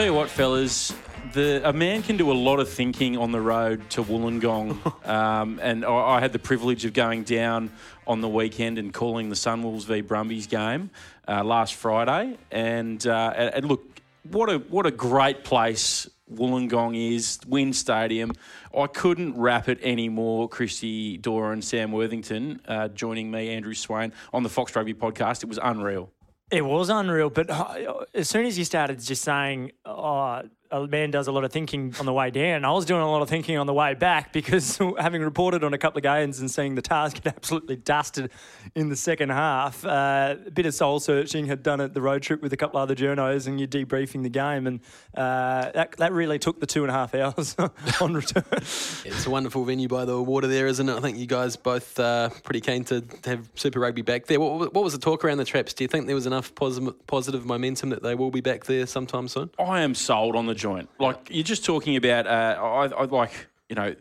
[0.00, 0.94] tell you what, fellas,
[1.34, 5.06] the, a man can do a lot of thinking on the road to Wollongong.
[5.06, 7.70] um, and I, I, had the privilege of going down
[8.06, 10.88] on the weekend and calling the Sunwolves v Brumbies game
[11.28, 12.38] uh, last Friday.
[12.50, 18.32] And, uh, and look, what a what a great place Wollongong is, WIN Stadium.
[18.74, 20.48] I couldn't wrap it anymore.
[20.48, 25.42] Christy Doran and Sam Worthington uh, joining me, Andrew Swain, on the Fox Rugby podcast.
[25.42, 26.10] It was unreal.
[26.50, 31.10] It was unreal, but uh, as soon as you started just saying, oh, a man
[31.10, 32.64] does a lot of thinking on the way down.
[32.64, 35.74] I was doing a lot of thinking on the way back because having reported on
[35.74, 38.30] a couple of games and seeing the Tahs get absolutely dusted
[38.74, 42.22] in the second half, uh, a bit of soul searching had done it the road
[42.22, 44.66] trip with a couple of other journos and you're debriefing the game.
[44.66, 44.80] And
[45.14, 47.56] uh, that, that really took the two and a half hours
[48.00, 48.44] on return.
[48.52, 50.94] It's a wonderful venue by the water there, isn't it?
[50.94, 54.38] I think you guys both uh, pretty keen to have Super Rugby back there.
[54.38, 55.74] What, what was the talk around the traps?
[55.74, 58.86] Do you think there was enough positive, positive momentum that they will be back there
[58.86, 59.50] sometime soon?
[59.58, 60.88] I am sold on the joint.
[60.98, 63.94] Like you're just talking about, uh, I, I like you know,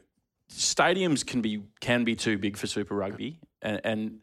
[0.52, 4.20] stadiums can be can be too big for Super Rugby, and, and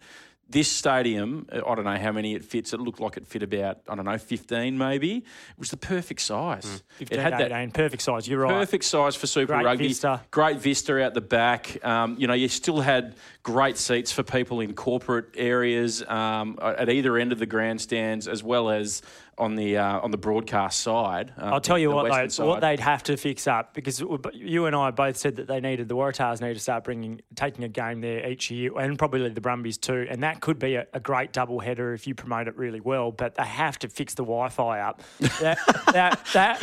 [0.48, 2.73] this stadium, I don't know how many it fits.
[2.73, 5.17] It looked like it fit about, I don't know, 15 maybe.
[5.17, 6.65] It was the perfect size.
[6.65, 6.98] Mm.
[6.98, 8.53] 15, it had 18, that perfect size, you're right.
[8.53, 9.89] Perfect size for Super great Rugby.
[9.89, 10.21] Vista.
[10.31, 11.84] Great vista out the back.
[11.84, 16.89] Um, you know, you still had great seats for people in corporate areas um, at
[16.89, 19.03] either end of the grandstands as well as
[19.39, 21.33] on the uh, on the broadcast side.
[21.37, 24.75] Um, I'll tell you what they what they'd have to fix up because you and
[24.75, 28.01] I both said that they needed the Waratahs need to start bringing taking a game
[28.01, 31.33] there each year and probably the Brumbies too, and that could be a, a great
[31.33, 33.12] double header if you promote it really well.
[33.12, 35.03] But they have to fix the Wi-Fi up.
[35.41, 35.59] that,
[35.93, 36.61] that, that,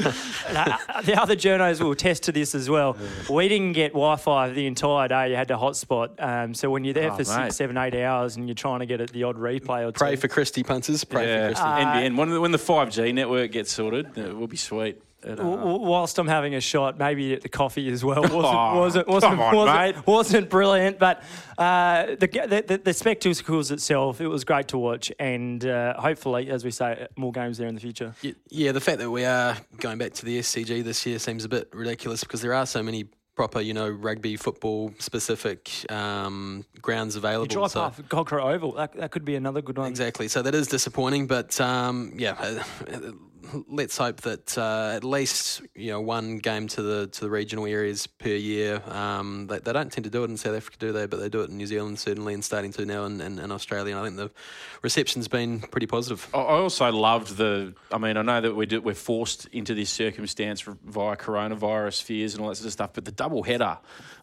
[0.52, 2.98] that, the other journos will attest to this as well.
[3.30, 5.30] We didn't get Wi-Fi the entire day.
[5.30, 6.22] You had to hotspot.
[6.22, 7.46] Um, so when you're there oh, for mate.
[7.46, 10.16] six, seven, eight hours and you're trying to get it the odd replay or pray
[10.16, 11.04] two, for Christy punters.
[11.04, 11.50] Pray yeah.
[11.50, 11.64] for Christy.
[11.64, 15.02] Uh, NBN when the, when the 5G network gets sorted, it will be sweet.
[15.26, 19.08] Uh, whilst I'm having a shot, maybe at the coffee as well wasn't oh, wasn't
[19.08, 21.24] wasn't, on, wasn't, wasn't, brilliant, but
[21.58, 26.66] uh, the, the, the spectacles itself, it was great to watch, and uh, hopefully, as
[26.66, 28.14] we say, more games there in the future.
[28.50, 31.50] Yeah, the fact that we are going back to the SCG this year seems a
[31.50, 33.06] bit ridiculous because there are so many
[33.36, 37.46] proper, you know, rugby football specific um, grounds available.
[37.46, 37.90] You drive so.
[37.90, 38.74] past Oval.
[38.74, 39.90] That, that could be another good one.
[39.90, 40.28] Exactly.
[40.28, 42.64] So that is disappointing, but um, yeah,
[43.68, 47.66] let's hope that uh, at least you know one game to the to the regional
[47.66, 48.82] areas per year.
[48.88, 51.06] Um, they, they, don't tend to do it in South Africa, do they?
[51.06, 53.52] But they do it in New Zealand certainly, and starting to now in, in, in
[53.52, 53.96] Australia.
[53.96, 54.32] And I think the
[54.82, 56.28] reception's been pretty positive.
[56.34, 57.74] I also loved the.
[57.92, 62.34] I mean, I know that we do, we're forced into this circumstance via coronavirus fears
[62.34, 63.78] and all that sort of stuff, but the double header,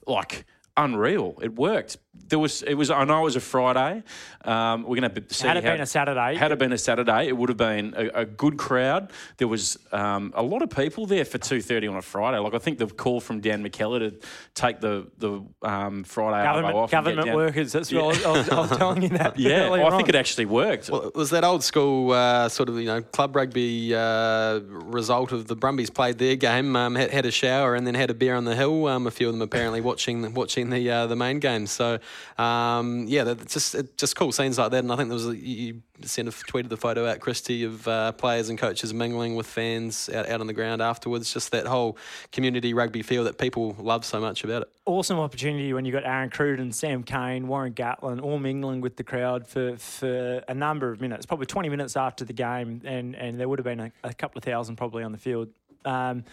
[0.06, 0.44] like
[0.76, 1.38] unreal.
[1.42, 1.98] It worked.
[2.12, 4.02] There was it was I know it was a Friday.
[4.44, 6.34] Um, we're going to see had it how, been a Saturday.
[6.36, 9.12] Had it been a Saturday, it would have been a, a good crowd.
[9.36, 12.38] There was um, a lot of people there for two thirty on a Friday.
[12.38, 16.74] Like I think the call from Dan McKellar to take the the um, Friday government,
[16.74, 16.90] off.
[16.90, 17.72] Government workers.
[17.72, 18.02] That's yeah.
[18.02, 19.38] what I was, I was, telling you that.
[19.38, 20.90] yeah, well, I think it actually worked.
[20.90, 25.46] Well, was that old school uh, sort of you know club rugby uh, result of
[25.46, 28.34] the Brumbies played their game, um, had, had, a shower and then had a beer
[28.34, 28.86] on the hill.
[28.86, 31.66] Um, a few of them apparently watching watching the uh, the main game.
[31.66, 31.99] So
[32.38, 34.78] um, yeah, just just cool scenes like that.
[34.78, 37.86] And I think there was a, you sent a tweeted the photo out, Christy, of
[37.86, 41.32] uh, players and coaches mingling with fans out, out on the ground afterwards.
[41.32, 41.96] Just that whole
[42.32, 44.68] community rugby feel that people love so much about it.
[44.86, 49.04] Awesome opportunity when you got Aaron Cruden, Sam Cane, Warren Gatland all mingling with the
[49.04, 53.38] crowd for, for a number of minutes, probably 20 minutes after the game, and, and
[53.38, 55.48] there would have been a, a couple of thousand probably on the field.
[55.84, 56.24] Um,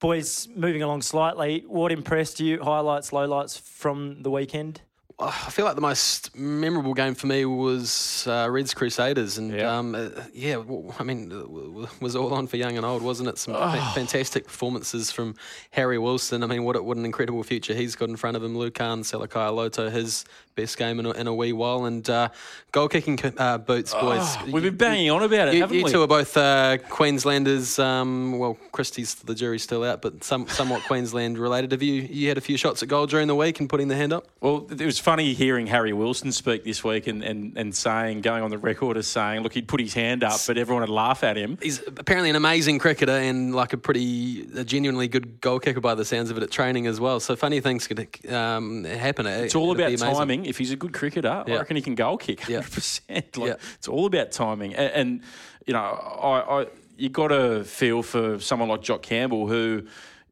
[0.00, 2.62] Boys, moving along slightly, what impressed you?
[2.62, 4.82] Highlights, lowlights from the weekend?
[5.16, 9.78] I feel like the most memorable game for me was uh, Reds Crusaders, and yeah.
[9.78, 10.60] Um, uh, yeah,
[10.98, 13.38] I mean, it was all on for young and old, wasn't it?
[13.38, 13.92] Some oh.
[13.94, 15.36] fantastic performances from
[15.70, 16.42] Harry Wilson.
[16.42, 18.54] I mean, what what an incredible future he's got in front of him.
[18.54, 22.28] Lukhan Salakaia-Loto, his best game in a, in a wee while, and uh,
[22.72, 24.20] goal kicking uh, boots, boys.
[24.22, 25.90] Oh, we've been banging on about it, you, haven't you we?
[25.90, 27.78] two are both uh, Queenslanders.
[27.78, 31.72] Um, well, Christy's the jury's still out, but some, somewhat Queensland related.
[31.72, 33.96] Have you you had a few shots at goal during the week and putting the
[33.96, 34.26] hand up?
[34.40, 38.42] Well, it was funny hearing Harry Wilson speak this week and, and, and saying, going
[38.42, 41.24] on the record as saying, look, he'd put his hand up, but everyone would laugh
[41.24, 41.58] at him.
[41.62, 45.94] He's apparently an amazing cricketer and like a pretty, a genuinely good goal kicker by
[45.94, 47.20] the sounds of it at training as well.
[47.20, 49.26] So funny things could um, happen.
[49.26, 50.43] It's all about timing.
[50.46, 51.54] If he's a good cricketer, yeah.
[51.54, 53.00] I reckon he can goal kick 100%.
[53.08, 53.20] Yeah.
[53.40, 53.56] Like, yeah.
[53.74, 54.74] It's all about timing.
[54.74, 55.20] And, and
[55.66, 59.84] you know, I, I you got to feel for someone like Jock Campbell who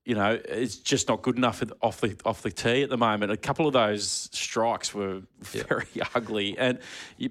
[0.04, 3.30] you know, it's just not good enough off the off the tee at the moment.
[3.30, 6.80] A couple of those strikes were very ugly, and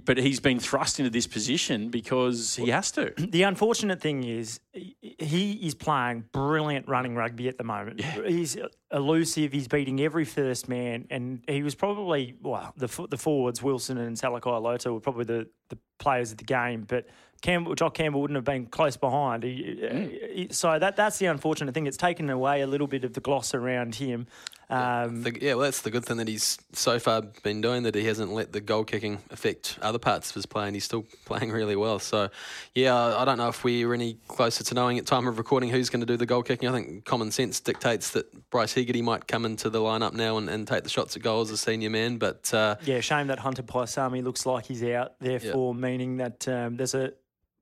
[0.06, 3.14] but he's been thrust into this position because he has to.
[3.32, 8.00] The unfortunate thing is he is playing brilliant running rugby at the moment.
[8.00, 8.22] Yeah.
[8.28, 8.58] He's
[8.92, 9.54] elusive.
[9.54, 14.18] He's beating every first man, and he was probably well the the forwards Wilson and
[14.18, 17.08] Salakaia-Loto were probably the the players of the game, but
[17.42, 19.44] Campbell, Jock Campbell wouldn't have been close behind.
[19.44, 20.54] He, mm.
[20.54, 21.88] so that that's the unfortunate thing.
[21.88, 24.28] It's taken away a little bit of the gloss around him.
[24.72, 27.94] Um, the, yeah, well, that's the good thing that he's so far been doing that
[27.94, 31.06] he hasn't let the goal kicking affect other parts of his play, and he's still
[31.26, 32.00] playing really well.
[32.00, 32.30] So,
[32.74, 35.90] yeah, I don't know if we're any closer to knowing at time of recording who's
[35.90, 36.70] going to do the goal kicking.
[36.70, 40.50] I think common sense dictates that Bryce Hegarty might come into the lineup now and,
[40.50, 42.18] and take the shots at goal as a senior man.
[42.18, 45.20] But uh, yeah, shame that Hunter Paisami looks like he's out.
[45.20, 45.82] Therefore, yeah.
[45.82, 47.12] meaning that um, there's a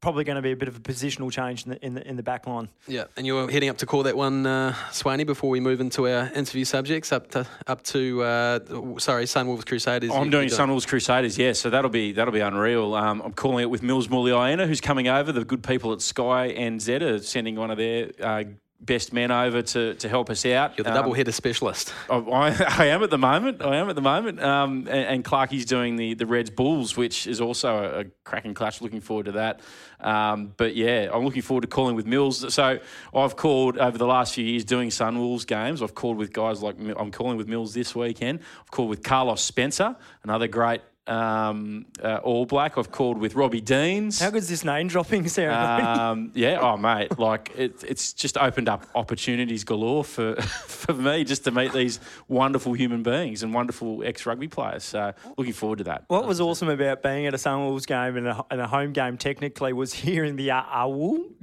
[0.01, 2.15] probably going to be a bit of a positional change in the in the, in
[2.15, 2.69] the back line.
[2.87, 6.07] Yeah, and you're heading up to call that one, uh, Swaney, before we move into
[6.07, 7.11] our interview subjects.
[7.11, 8.59] Up to up to uh,
[8.97, 10.11] sorry, Sunwolves Crusaders.
[10.11, 11.37] I'm doing Sunwolves Crusaders.
[11.37, 12.95] Yeah, so that'll be that'll be unreal.
[12.95, 15.31] Um, I'm calling it with Mills Muliaina, who's coming over.
[15.31, 18.11] The good people at Sky NZ are sending one of their.
[18.21, 18.43] Uh,
[18.81, 20.77] best men over to, to help us out.
[20.77, 21.93] You're the double header um, specialist.
[22.09, 23.61] I, I, am at the moment.
[23.61, 24.41] I am at the moment.
[24.41, 28.53] Um, and, and Clarkie's doing the, the Reds Bulls, which is also a, a cracking
[28.53, 28.81] clash.
[28.81, 29.59] Looking forward to that.
[29.99, 32.53] Um, but yeah, I'm looking forward to calling with Mills.
[32.53, 32.79] So
[33.13, 35.81] I've called over the last few years doing Sunwolves games.
[35.81, 38.39] I've called with guys like I'm calling with Mills this weekend.
[38.61, 42.77] I've called with Carlos Spencer, another great um, uh, All Black.
[42.77, 44.19] I've called with Robbie Deans.
[44.19, 45.83] How good's this name dropping ceremony?
[45.83, 51.23] Um, yeah, oh mate, like it, it's just opened up opportunities galore for for me
[51.23, 54.83] just to meet these wonderful human beings and wonderful ex rugby players.
[54.83, 56.03] So looking forward to that.
[56.07, 59.17] What was awesome about being at a Sunwolves game and a, and a home game
[59.17, 60.87] technically was hearing the uh,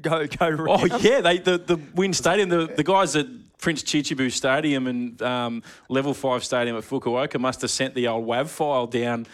[0.00, 0.48] go go.
[0.48, 0.92] Round.
[0.92, 2.48] Oh yeah, they the the WIN Stadium.
[2.48, 3.26] The the guys that
[3.58, 8.26] Prince Chichibu Stadium and um, Level 5 Stadium at Fukuoka must have sent the old
[8.26, 9.26] WAV file down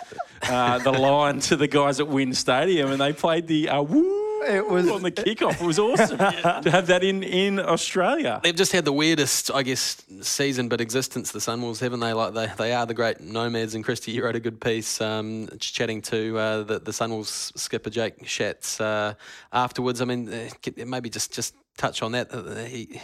[0.42, 4.22] uh, the line to the guys at WIN Stadium and they played the uh, woo
[4.48, 5.60] it was on the kickoff.
[5.60, 6.19] It was awesome
[6.62, 8.40] to have that in, in Australia.
[8.42, 11.32] They've just had the weirdest, I guess, season but existence.
[11.32, 12.12] The Sunwolves, haven't they?
[12.12, 13.74] Like they, they are the great nomads.
[13.74, 17.90] And Christy, you wrote a good piece um, chatting to uh, the the Sunwolves skipper
[17.90, 19.14] Jake Schatz uh,
[19.52, 20.00] afterwards.
[20.00, 20.48] I mean, uh,
[20.86, 22.30] maybe just just touch on that.
[22.69, 23.00] He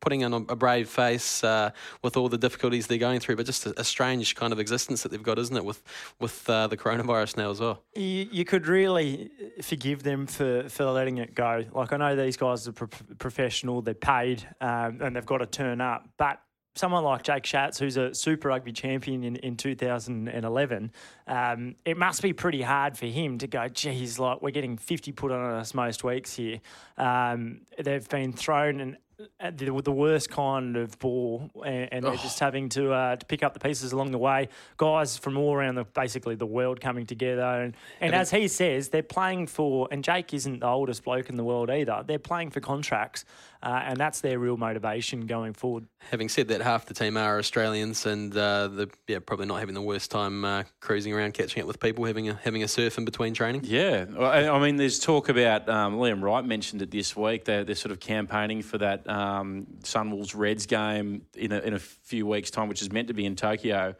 [0.00, 1.70] putting on a brave face uh,
[2.02, 5.02] with all the difficulties they're going through, but just a, a, strange kind of existence
[5.02, 5.64] that they've got, isn't it?
[5.64, 5.82] With
[6.18, 7.82] with uh, the coronavirus now as well.
[7.94, 9.30] You, you, could really
[9.62, 11.64] forgive them for, for letting it go.
[11.72, 15.46] Like I know these guys are pro- professional, they're paid, um, and they've got to
[15.46, 16.40] turn up, but
[16.74, 20.92] someone like Jake Schatz, who's a Super Rugby champion in, in 2011,
[21.26, 25.12] um, it must be pretty hard for him to go, geez, like we're getting 50
[25.12, 26.60] put on us most weeks here.
[26.96, 28.96] Um, they've been thrown and
[29.38, 32.16] the, the worst kind of ball, and, and they're oh.
[32.16, 34.48] just having to uh, to pick up the pieces along the way.
[34.76, 38.88] Guys from all around the basically the world coming together, and, and as he says,
[38.88, 39.88] they're playing for.
[39.90, 42.02] And Jake isn't the oldest bloke in the world either.
[42.06, 43.24] They're playing for contracts,
[43.62, 45.86] uh, and that's their real motivation going forward.
[46.10, 49.74] Having said that, half the team are Australians, and uh, the yeah probably not having
[49.74, 52.96] the worst time uh, cruising around, catching up with people, having a having a surf
[52.96, 53.62] in between training.
[53.64, 57.44] Yeah, I mean, there's talk about um, Liam Wright mentioned it this week.
[57.44, 61.78] They're they're sort of campaigning for that um, Sunwolves Reds game in a, in a
[61.78, 63.94] few weeks' time, which is meant to be in Tokyo.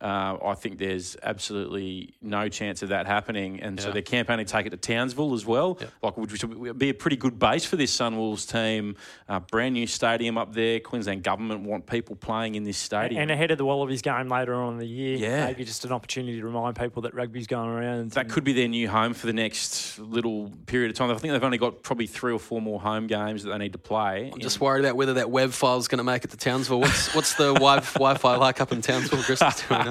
[0.00, 3.84] Uh, I think there's absolutely no chance of that happening, and yeah.
[3.84, 5.86] so they're campaigning to take it to Townsville as well, yeah.
[6.02, 8.96] like which would be a pretty good base for this Sunwolves team.
[9.28, 10.80] Uh, brand new stadium up there.
[10.80, 14.54] Queensland government want people playing in this stadium, and ahead of the Wallabies game later
[14.54, 15.16] on in the year.
[15.16, 18.10] Yeah, maybe just an opportunity to remind people that rugby's going around.
[18.10, 21.10] That could be their new home for the next little period of time.
[21.10, 23.72] I think they've only got probably three or four more home games that they need
[23.72, 24.30] to play.
[24.34, 26.80] I'm just worried about whether that web file is going to make it to Townsville.
[26.80, 29.40] What's what's the Wi-Fi like up in Townsville, Chris?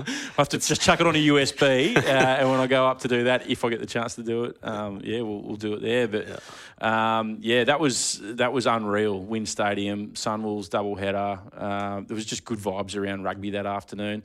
[0.07, 2.99] I have to just chuck it on a USB, uh, and when I go up
[2.99, 5.55] to do that, if I get the chance to do it, um, yeah, we'll, we'll,
[5.55, 6.07] do it there.
[6.07, 7.19] But yeah.
[7.19, 9.19] Um, yeah, that was that was unreal.
[9.19, 11.39] WIN Stadium, Sunwolves double header.
[11.55, 14.23] Uh, there was just good vibes around rugby that afternoon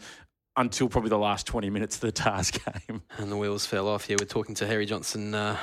[0.58, 2.50] until probably the last 20 minutes of the Tahs
[2.88, 3.00] game.
[3.16, 4.10] And the wheels fell off.
[4.10, 5.54] Yeah, we're talking to Harry Johnson uh,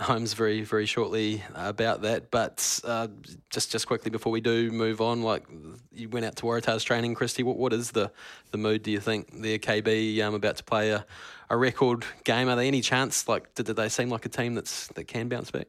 [0.00, 2.30] Holmes very, very shortly about that.
[2.32, 3.08] But uh,
[3.48, 5.44] just just quickly before we do move on, like
[5.92, 7.44] you went out to Waratahs training, Christy.
[7.44, 8.10] What what is the,
[8.50, 9.40] the mood, do you think?
[9.40, 11.06] The KB um, about to play a,
[11.48, 12.48] a record game.
[12.48, 15.28] Are there any chance, like, did, did they seem like a team that's that can
[15.28, 15.68] bounce back?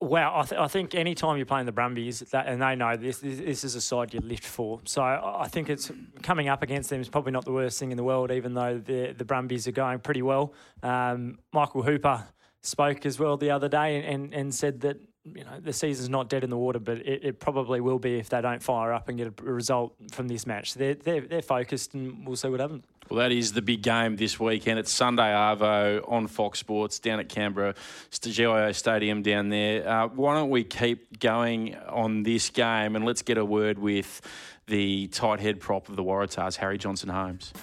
[0.00, 2.96] Well, I, th- I think any time you're playing the Brumbies, that, and they know
[2.96, 4.80] this, this, this is a side you lift for.
[4.84, 5.90] So I think it's
[6.22, 8.78] coming up against them is probably not the worst thing in the world, even though
[8.78, 10.54] the the Brumbies are going pretty well.
[10.84, 12.24] Um, Michael Hooper
[12.62, 16.08] spoke as well the other day and, and, and said that you know the season's
[16.08, 18.92] not dead in the water, but it, it, probably will be if they don't fire
[18.92, 20.74] up and get a result from this match.
[20.74, 22.84] They're they're, they're focused, and we'll see what happens.
[23.10, 24.78] Well, that is the big game this weekend.
[24.78, 27.74] It's Sunday Arvo on Fox Sports down at Canberra,
[28.20, 29.88] GIO Stadium down there.
[29.88, 34.20] Uh, why don't we keep going on this game and let's get a word with
[34.66, 37.54] the tight head prop of the Waratahs, Harry Johnson Holmes.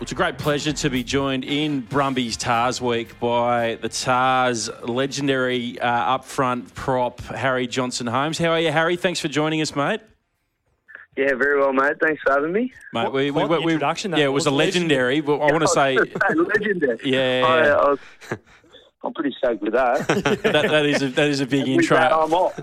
[0.00, 5.78] It's a great pleasure to be joined in Brumbies Tahs Week by the Tahs legendary
[5.78, 8.38] uh, upfront prop, Harry Johnson Holmes.
[8.38, 8.96] How are you, Harry?
[8.96, 10.00] Thanks for joining us, mate.
[11.18, 11.96] Yeah, very well, mate.
[12.00, 12.72] Thanks for having me.
[12.94, 14.12] Mate, what, we, we, we, introduction.
[14.12, 15.98] Yeah, it was, was a legendary, legendary, but I want to say
[16.34, 16.98] legendary.
[17.04, 17.98] Yeah, I, I was,
[19.02, 20.06] I'm pretty stoked with that.
[20.08, 21.96] that, that is a, that is a big intro.
[21.96, 22.54] That, I'm off.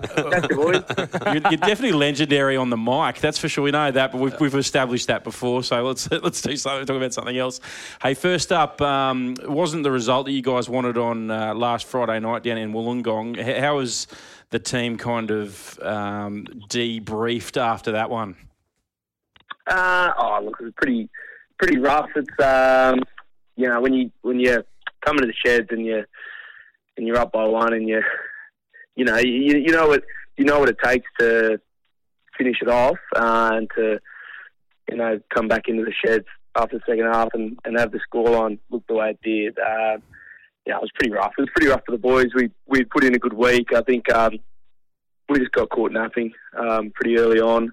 [0.50, 0.84] boys.
[1.26, 3.18] You're, you're, definitely legendary on the mic.
[3.20, 3.64] That's for sure.
[3.64, 5.64] We know that, but we've, we've established that before.
[5.64, 6.86] So let's let's do something.
[6.86, 7.60] Talk about something else.
[8.00, 12.20] Hey, first up, um, wasn't the result that you guys wanted on uh, last Friday
[12.20, 13.60] night down in Wollongong?
[13.60, 14.06] How was
[14.50, 18.36] the team kind of um, debriefed after that one?
[19.66, 21.08] Uh, oh, look, it was pretty
[21.58, 22.10] pretty rough.
[22.14, 23.02] It's um,
[23.56, 24.62] you know when you when you
[25.04, 26.04] come to the sheds and you
[26.96, 28.02] and you're up by one and you
[28.96, 30.02] you know you, you know what
[30.36, 31.60] you know what it takes to
[32.36, 33.98] finish it off uh, and to
[34.90, 36.26] you know come back into the sheds
[36.56, 39.58] after the second half and, and have the scoreline look the way it did.
[39.58, 39.98] Uh,
[40.66, 41.32] yeah, it was pretty rough.
[41.38, 42.26] It was pretty rough for the boys.
[42.34, 43.72] We we put in a good week.
[43.74, 44.38] I think um,
[45.28, 47.70] we just got caught napping um, pretty early on,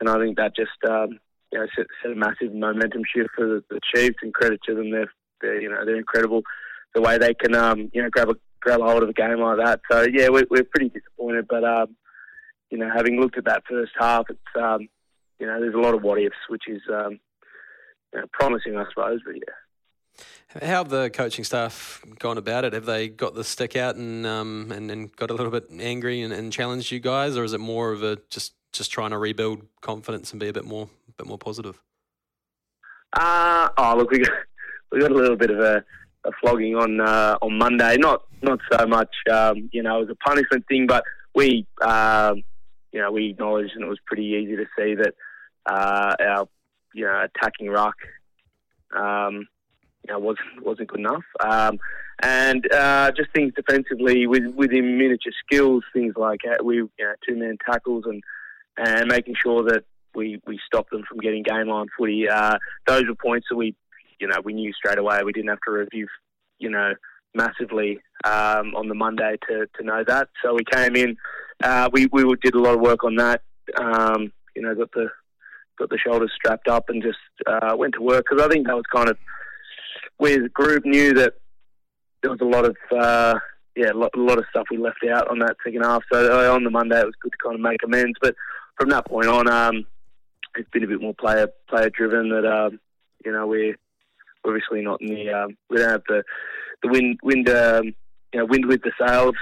[0.00, 1.18] and I think that just um,
[1.52, 4.16] you know set, set, a massive momentum shift for the, the Chiefs.
[4.22, 5.12] And credit to them, they're
[5.42, 6.42] they're you know they're incredible
[6.94, 9.40] the way they can um, you know grab a grab a hold of a game
[9.40, 9.80] like that.
[9.90, 11.96] So yeah, we're we're pretty disappointed, but um,
[12.70, 14.88] you know having looked at that first half, it's um,
[15.38, 17.18] you know there's a lot of what ifs, which is um,
[18.12, 19.20] you know, promising, I suppose.
[19.24, 20.60] But yeah.
[20.60, 22.74] How have the coaching staff gone about it?
[22.74, 26.20] Have they got the stick out and um, and, and got a little bit angry
[26.20, 29.18] and, and challenged you guys, or is it more of a just just trying to
[29.18, 31.80] rebuild confidence and be a bit more a bit more positive?
[33.14, 34.32] Uh, oh look, we got,
[34.92, 35.84] we got a little bit of a
[36.24, 37.96] a flogging on uh, on Monday.
[37.96, 42.42] Not not so much, um, you know, as a punishment thing, but we, um,
[42.92, 45.14] you know, we acknowledged and it was pretty easy to see that
[45.66, 46.48] uh, our,
[46.94, 47.96] you know, attacking ruck,
[48.94, 49.46] um,
[50.06, 51.24] you know, wasn't wasn't good enough.
[51.40, 51.78] Um,
[52.22, 57.36] and uh, just things defensively with within miniature skills, things like we, you know, two
[57.36, 58.22] man tackles and
[58.76, 59.84] and making sure that
[60.14, 62.28] we, we stop them from getting game line footy.
[62.28, 63.74] Uh, those were points that we
[64.22, 65.20] you know, we knew straight away.
[65.24, 66.06] We didn't have to review,
[66.60, 66.94] you know,
[67.34, 70.28] massively um, on the Monday to, to know that.
[70.42, 71.16] So we came in,
[71.62, 73.42] uh, we we did a lot of work on that.
[73.76, 75.08] Um, you know, got the
[75.76, 78.76] got the shoulders strapped up and just uh, went to work because I think that
[78.76, 79.18] was kind of
[80.20, 81.34] we as a group knew that
[82.22, 83.40] there was a lot of uh,
[83.74, 86.04] yeah a lot, of stuff we left out on that second half.
[86.12, 88.18] So uh, on the Monday it was good to kind of make amends.
[88.20, 88.36] But
[88.78, 89.84] from that point on, um,
[90.56, 92.28] it's been a bit more player player driven.
[92.28, 92.78] That um,
[93.24, 93.74] you know we
[94.44, 96.22] obviously not in the um, we don't have the
[96.82, 97.94] the wind wind um,
[98.32, 99.36] you know wind with the sails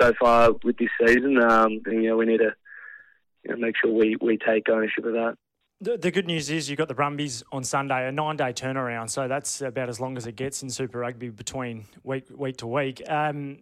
[0.00, 1.38] so far with this season.
[1.42, 2.54] Um, and, you know we need to
[3.44, 5.36] you know, make sure we, we take ownership of that.
[5.80, 9.26] The, good news is you've got the Brumbies on Sunday, a nine day turnaround, so
[9.26, 13.02] that's about as long as it gets in Super Rugby between week week to week.
[13.08, 13.58] Um,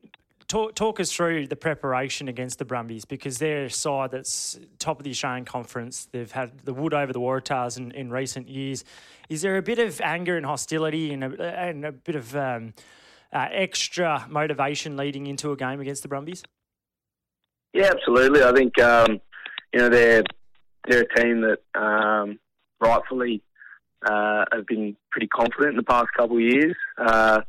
[0.50, 4.98] talk, talk us through the preparation against the Brumbies because they're a side that's top
[4.98, 6.08] of the Australian Conference.
[6.10, 8.84] They've had the wood over the Waratahs in, in recent years.
[9.28, 12.74] Is there a bit of anger and hostility and a, and a bit of um,
[13.32, 16.42] uh, extra motivation leading into a game against the Brumbies?
[17.72, 18.42] Yeah, absolutely.
[18.42, 19.20] I think um,
[19.72, 20.24] you know they're
[20.88, 22.40] they're a team that um,
[22.80, 23.42] rightfully
[24.04, 26.74] uh, have been pretty confident in the past couple of years.
[26.98, 27.42] Uh,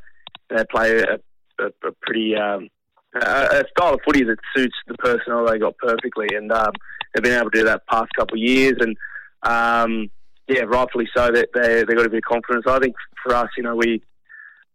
[0.50, 1.15] they play a,
[1.58, 2.70] a, a pretty um,
[3.13, 6.72] a style of footy that suits the personnel they got perfectly, and um,
[7.13, 8.75] they've been able to do that past couple of years.
[8.80, 8.96] And
[9.44, 10.10] um,
[10.48, 11.30] yeah, rightfully so.
[11.32, 12.65] That they they got a bit of confidence.
[12.68, 14.01] I think for us, you know, we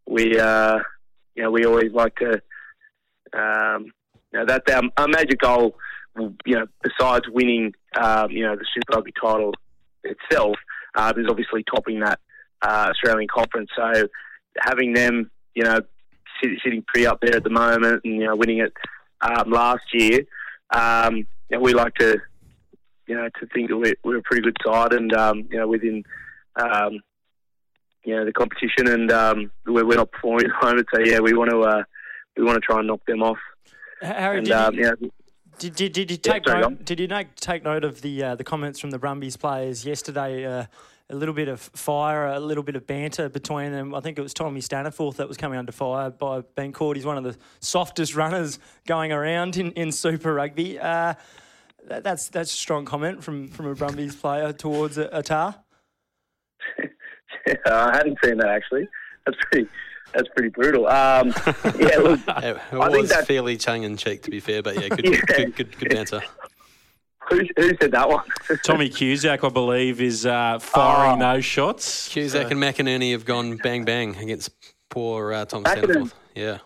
[0.06, 0.78] we uh,
[1.34, 2.40] you know we always like to
[3.32, 3.86] um,
[4.32, 5.76] you know that's our, our major goal.
[6.46, 9.52] You know, besides winning, um, you know, the Super Rugby title
[10.02, 10.56] itself,
[10.94, 12.18] uh, is obviously topping that
[12.62, 13.68] uh, Australian conference.
[13.76, 14.08] So
[14.58, 15.80] having them, you know,
[16.40, 18.72] sitting pretty up there at the moment, and you know, winning it
[19.20, 20.20] um, last year,
[20.74, 22.20] um, know, we like to
[23.06, 25.68] you know, to think that we're, we're a pretty good side and, um, you know,
[25.68, 26.02] within,
[26.56, 27.00] um,
[28.04, 30.86] you know, the competition and um, we're, we're not performing at the moment.
[30.92, 31.82] So, yeah, we want to uh,
[32.36, 33.38] we want to try and knock them off.
[34.02, 34.92] Harry, and, did, um, you, yeah,
[35.58, 38.44] did, did, did you take yeah, note, did you take note of the uh, the
[38.44, 40.44] comments from the Brumbies players yesterday?
[40.44, 40.66] Uh,
[41.08, 43.94] a little bit of fire, a little bit of banter between them.
[43.94, 46.96] I think it was Tommy Staniforth that was coming under fire by being caught.
[46.96, 50.78] He's one of the softest runners going around in, in Super Rugby.
[50.78, 51.14] Uh,
[51.86, 55.56] that, that's that's a strong comment from, from a Brumbies player towards a Atar.
[57.66, 58.88] I hadn't seen that actually.
[59.24, 59.68] That's pretty.
[60.14, 60.86] That's pretty brutal.
[60.86, 61.34] Um,
[61.78, 65.04] yeah, look, it, it was fairly tongue in cheek, to be fair, but yeah, good,
[65.04, 65.20] yeah.
[65.26, 66.22] good, good, good banter.
[67.28, 68.24] Who, who said that one?
[68.64, 71.34] Tommy Cusack, I believe, is uh, firing oh.
[71.34, 72.08] those shots.
[72.08, 72.48] Cusack so.
[72.50, 74.50] and McInerney have gone bang bang against
[74.88, 76.12] poor uh, Tom Staniforth.
[76.34, 76.58] Yeah.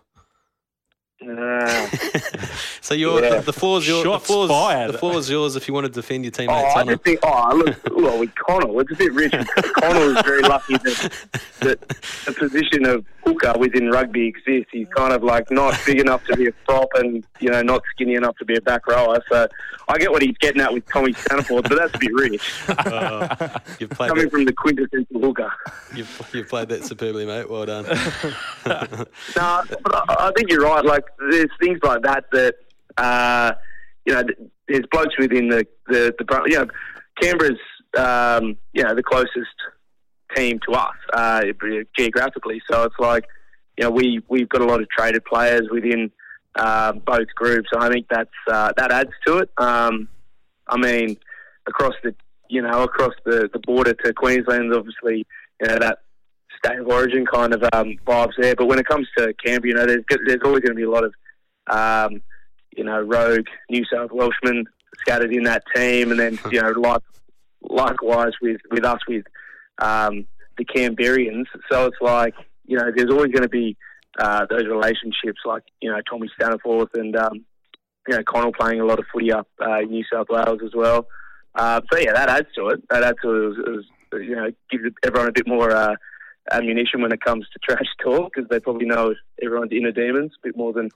[1.22, 1.86] Uh,
[2.80, 3.36] so you're, yeah.
[3.36, 4.04] the, the floor is yours.
[4.04, 6.72] The floor the floor is yours if you want to defend your teammates.
[6.74, 9.32] Oh, I just think, oh, look, well, with Connal, it's a bit rich.
[9.32, 11.12] Connal is very lucky that,
[11.60, 14.70] that the position of hooker within rugby exists.
[14.72, 17.82] He's kind of like not big enough to be a prop and, you know, not
[17.92, 19.22] skinny enough to be a back rower.
[19.30, 19.46] So
[19.88, 22.52] I get what he's getting at with Tommy Staniforth, but that's a bit rich.
[23.80, 24.30] You've played Coming that.
[24.30, 25.52] from the quintessential hooker.
[25.94, 27.48] You've, you've played that superbly, mate.
[27.48, 27.84] Well done.
[28.66, 29.06] no,
[29.36, 30.84] but I, I think you're right.
[30.84, 32.54] Like, there's things like that that,
[32.96, 33.52] uh,
[34.06, 34.22] you know,
[34.68, 36.66] there's blokes within the, the, the you know,
[37.20, 37.58] Canberra's,
[37.96, 39.54] um, you know, the closest
[40.34, 41.42] team to us uh,
[41.98, 42.60] geographically.
[42.70, 43.24] So it's like,
[43.76, 46.10] you know, we, we've got a lot of traded players within
[46.56, 47.68] uh, both groups.
[47.76, 49.50] I think that's, uh, that adds to it.
[49.56, 50.08] Um,
[50.68, 51.16] I mean,
[51.66, 52.14] across the,
[52.48, 55.26] you know, across the, the border to Queensland, obviously,
[55.60, 55.98] you know, that
[56.62, 58.54] state of origin kind of um, vibes there.
[58.56, 60.90] But when it comes to Canberra, you know, there's, there's always going to be a
[60.90, 61.14] lot of,
[61.70, 62.20] um,
[62.76, 64.64] you know, rogue New South Welshmen
[65.00, 67.02] scattered in that team, and then you know, like
[67.62, 69.24] likewise with with us with
[69.80, 70.26] um,
[70.58, 71.46] the Canberrians.
[71.70, 72.34] So it's like
[72.70, 73.76] you know, there's always going to be
[74.18, 77.44] uh, those relationships, like you know, Tommy Staniforth and um,
[78.06, 81.06] you know Connal playing a lot of footy up uh, New South Wales as well.
[81.54, 82.82] Uh, so yeah, that adds to it.
[82.90, 83.58] That adds to it.
[83.58, 85.96] it was, you know, gives everyone a bit more uh,
[86.52, 90.48] ammunition when it comes to trash talk because they probably know everyone's inner demons a
[90.48, 90.90] bit more than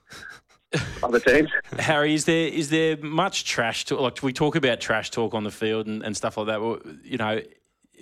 [1.03, 1.49] other teams.
[1.77, 3.99] Harry, is there is there much trash talk?
[3.99, 6.61] Like we talk about trash talk on the field and, and stuff like that.
[6.61, 7.41] Well, you know,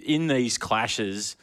[0.01, 1.35] in these clashes,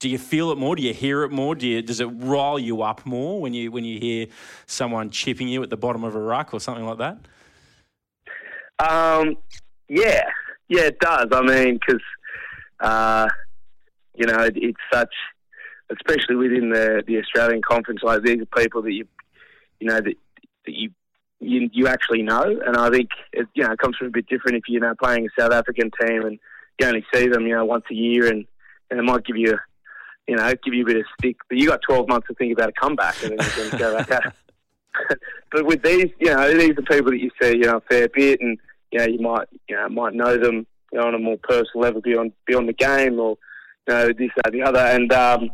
[0.00, 0.76] do you feel it more?
[0.76, 1.54] Do you hear it more?
[1.54, 4.26] Do you, does it rile you up more when you when you hear
[4.66, 7.18] someone chipping you at the bottom of a ruck or something like that?
[8.78, 9.36] Um,
[9.88, 10.24] yeah,
[10.68, 11.26] yeah, it does.
[11.32, 12.02] I mean, because
[12.80, 13.28] uh,
[14.14, 15.12] you know, it, it's such
[15.90, 19.06] especially within the, the Australian conference, like these are people that you,
[19.80, 20.14] you know, that,
[20.66, 20.90] that you,
[21.40, 22.42] you, you actually know.
[22.42, 24.94] And I think, it, you know, it comes from a bit different if you're, now
[25.00, 26.38] playing a South African team and
[26.78, 28.44] you only see them, you know, once a year and,
[28.90, 29.58] and it might give you,
[30.26, 31.36] you know, give you a bit of stick.
[31.48, 33.96] But you got 12 months to think about a comeback and then you can go
[33.96, 34.32] back out.
[35.52, 38.08] but with these, you know, these are people that you see, you know, a fair
[38.08, 38.58] bit and,
[38.92, 41.82] you know, you might, you know, might know them, you know, on a more personal
[41.82, 43.36] level beyond, beyond the game or,
[43.86, 44.80] you know, this, that, the other.
[44.80, 45.50] And, um,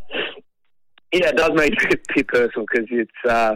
[1.12, 3.54] yeah, it does make it a bit personal because it's, uh,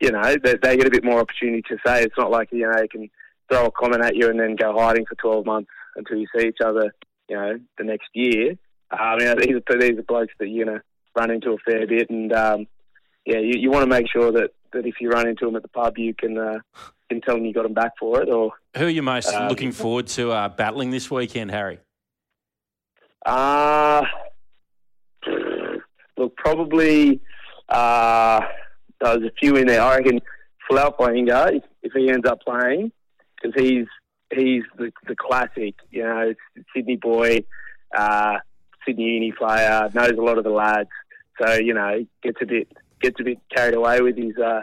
[0.00, 2.02] you know, they, they, get a bit more opportunity to say.
[2.02, 3.08] It's not like, you know, they can
[3.48, 6.46] throw a comment at you and then go hiding for 12 months until you see
[6.46, 6.94] each other,
[7.28, 8.56] you know, the next year.
[8.90, 10.84] Um, you know, these are, these are blokes that you're going to
[11.16, 12.10] run into a fair bit.
[12.10, 12.66] And, um,
[13.24, 15.62] yeah, you, you want to make sure that, that if you run into them at
[15.62, 16.58] the pub, you can, uh,
[17.08, 18.28] can tell them you got them back for it.
[18.28, 21.78] Or Who are you most um, looking forward to uh, battling this weekend, Harry?
[23.24, 24.02] Uh,
[26.16, 27.20] look, probably
[27.68, 28.40] uh,
[29.00, 29.82] there's a few in there.
[29.82, 30.20] I reckon
[30.74, 32.92] if, if he ends up playing,
[33.42, 33.86] because he's
[34.32, 36.34] he's the, the classic, you know,
[36.74, 37.44] Sydney boy,
[37.96, 38.38] uh,
[38.86, 40.90] Sydney Uni player, knows a lot of the lads.
[41.40, 42.68] So you know, gets a bit
[43.00, 44.62] gets a bit carried away with his uh,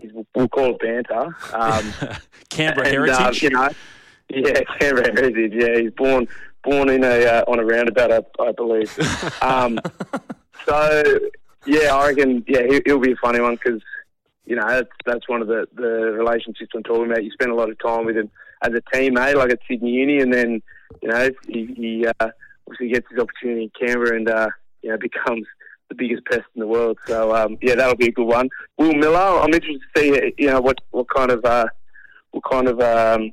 [0.00, 1.36] his we'll call it banter.
[1.52, 1.92] Um,
[2.50, 3.68] Canberra and, uh, heritage, you know.
[4.28, 5.52] Yeah, Canberra heritage.
[5.54, 6.28] Yeah, he's born
[6.62, 8.96] born in a uh, on a roundabout, I, I believe.
[9.42, 9.78] Um,
[10.64, 11.02] so
[11.66, 13.82] yeah, I reckon yeah he, will be a funny one because
[14.46, 17.24] you know that's that's one of the the relationships I'm talking about.
[17.24, 18.30] You spend a lot of time with him
[18.62, 20.62] as a teammate, like at Sydney Uni, and then
[21.02, 22.30] you know he, he uh,
[22.66, 24.48] obviously gets his opportunity in Canberra and uh,
[24.82, 25.46] you know becomes
[25.88, 26.98] the biggest pest in the world.
[27.06, 28.48] So um, yeah, that'll be a good one.
[28.78, 31.66] Will Miller, I'm interested to see you know what what kind of uh,
[32.30, 33.32] what kind of um,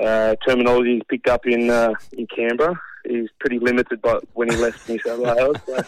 [0.00, 2.78] uh, terminology he's picked up in uh, in Canberra.
[3.08, 5.56] He's pretty limited by when he left New South Wales.
[5.66, 5.82] So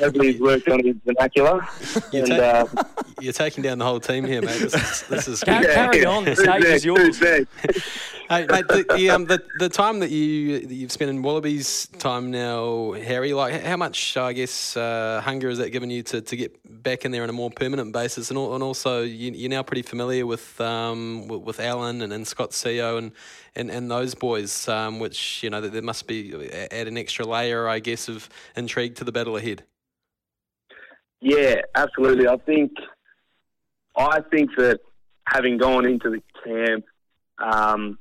[0.00, 1.66] hopefully, he's worked on his vernacular.
[2.12, 2.84] You're, and, ta- uh,
[3.20, 4.60] you're taking down the whole team here, mate.
[4.60, 6.24] This is, this is carry, yeah, on.
[6.24, 7.18] The stage is yours.
[7.18, 7.46] hey,
[8.28, 12.30] mate, the, the, um, the, the time that you that you've spent in Wallabies time
[12.30, 16.36] now, Harry, like how much I guess uh, hunger has that given you to, to
[16.36, 19.62] get back in there on a more permanent basis, and, and also you, are now
[19.62, 23.12] pretty familiar with um, with, with Allan and, and Scott Sio and,
[23.54, 27.68] and and those boys, um, which you know there must be add an extra layer,
[27.68, 29.64] I guess, of intrigue to the battle ahead.
[31.20, 32.26] Yeah, absolutely.
[32.28, 32.72] I think
[33.96, 34.80] I think that
[35.28, 36.84] having gone into the camp
[37.38, 37.98] um,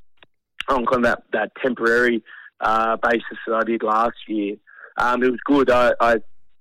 [0.67, 2.23] on kind of that, that temporary
[2.59, 4.55] uh, basis that I did last year,
[4.97, 5.69] um, it was good.
[5.69, 6.15] I I,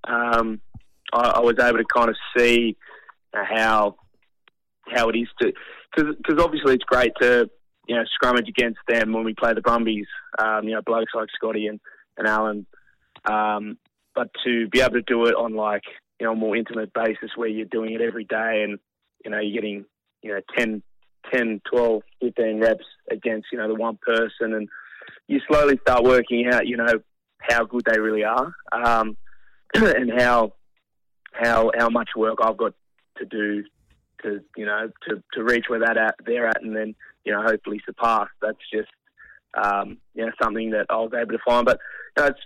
[0.04, 0.60] um,
[1.12, 2.76] I, I was able to kind of see
[3.32, 3.96] how
[4.88, 5.52] how it is to
[5.94, 7.48] because obviously it's great to
[7.90, 10.06] you know scrummage against them when we play the Brumbies.
[10.38, 11.80] Um, you know blokes like Scotty and
[12.16, 12.66] and Allan,
[13.24, 13.78] um,
[14.14, 15.84] but to be able to do it on like
[16.20, 18.78] you know, a more intimate basis where you're doing it every day and,
[19.24, 19.86] you know, you're getting,
[20.22, 20.82] you know, 10,
[21.32, 24.68] 10, 12, 15 reps against, you know, the one person and
[25.26, 27.00] you slowly start working out, you know,
[27.38, 29.16] how good they really are um,
[29.74, 30.52] and how,
[31.32, 32.74] how, how much work I've got
[33.16, 33.64] to do
[34.22, 37.42] to, you know, to, to reach where that at, they're at and then, you know,
[37.42, 38.28] hopefully surpass.
[38.40, 38.90] That's just,
[39.54, 41.64] um, you know, something that I was able to find.
[41.64, 41.80] But
[42.18, 42.40] know, it's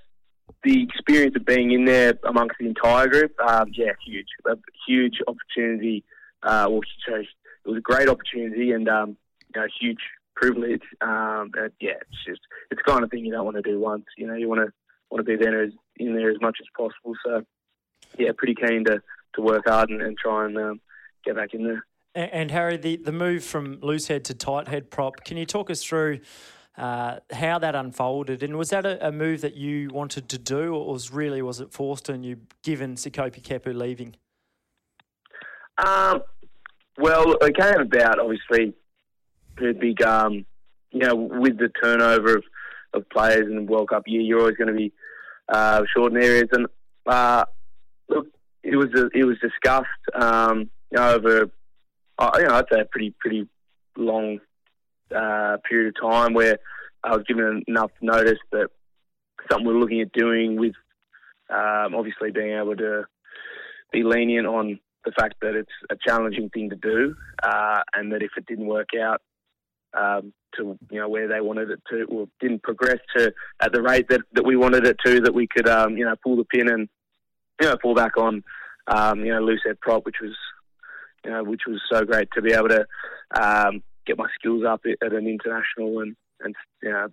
[0.62, 4.56] the experience of being in there amongst the entire group, um, yeah, huge, a
[4.86, 6.04] huge opportunity.
[6.42, 7.26] Uh, well, it
[7.64, 9.16] was a great opportunity and um,
[9.54, 10.00] you know, huge
[10.36, 10.82] privilege.
[11.00, 14.04] Um, yeah, it's just it's the kind of thing you don't want to do once.
[14.16, 14.72] You know, you want to
[15.10, 17.14] want to be there as, in there as much as possible.
[17.24, 17.44] So
[18.18, 19.02] yeah, pretty keen to,
[19.34, 20.80] to work hard and, and try and um,
[21.24, 21.86] get back in there.
[22.14, 25.46] And, and Harry, the, the move from loose head to tight head prop, can you
[25.46, 26.20] talk us through?
[26.76, 30.74] uh, how that unfolded, and was that a, a, move that you wanted to do,
[30.74, 34.16] or was really was it forced on you given Sekope Kepu leaving?
[35.78, 36.22] Um,
[36.98, 38.74] well, it came about obviously
[39.56, 40.02] pretty big.
[40.02, 40.44] Um,
[40.90, 42.44] you know, with the turnover of,
[42.92, 44.92] of players in the World Cup year, you're always going to be
[45.48, 46.66] uh, short in areas, and
[47.06, 47.44] uh,
[48.08, 48.26] look,
[48.64, 51.50] it was it was discussed um, over
[52.18, 53.48] uh, you know I'd say a pretty pretty
[53.96, 54.40] long
[55.14, 56.58] uh, period of time where
[57.02, 58.68] I was given enough notice that
[59.50, 60.74] something we're looking at doing with
[61.50, 63.04] um, obviously being able to
[63.92, 68.22] be lenient on the fact that it's a challenging thing to do uh, and that
[68.22, 69.20] if it didn't work out
[69.92, 73.82] um, to you know where they wanted it to or didn't progress to at the
[73.82, 76.44] rate that, that we wanted it to that we could um, you know pull the
[76.44, 76.88] pin and
[77.60, 78.42] you know fall back on
[78.86, 80.34] um, you know loose head prop which was
[81.24, 82.86] you know which was so great to be able to
[83.40, 87.08] um, get my skills up at an international and, and you know,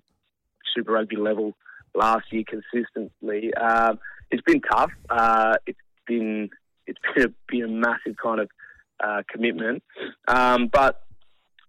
[0.75, 1.55] Super Rugby level
[1.95, 3.53] last year consistently.
[3.53, 4.91] Um, it's been tough.
[5.09, 6.49] Uh, it's been
[6.87, 8.49] it's been a, been a massive kind of
[9.03, 9.83] uh, commitment,
[10.27, 11.01] um, but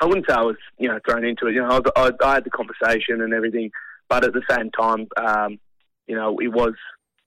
[0.00, 1.54] I wouldn't say I was you know thrown into it.
[1.54, 3.70] You know, I, was, I, I had the conversation and everything,
[4.08, 5.58] but at the same time, um,
[6.06, 6.74] you know, it was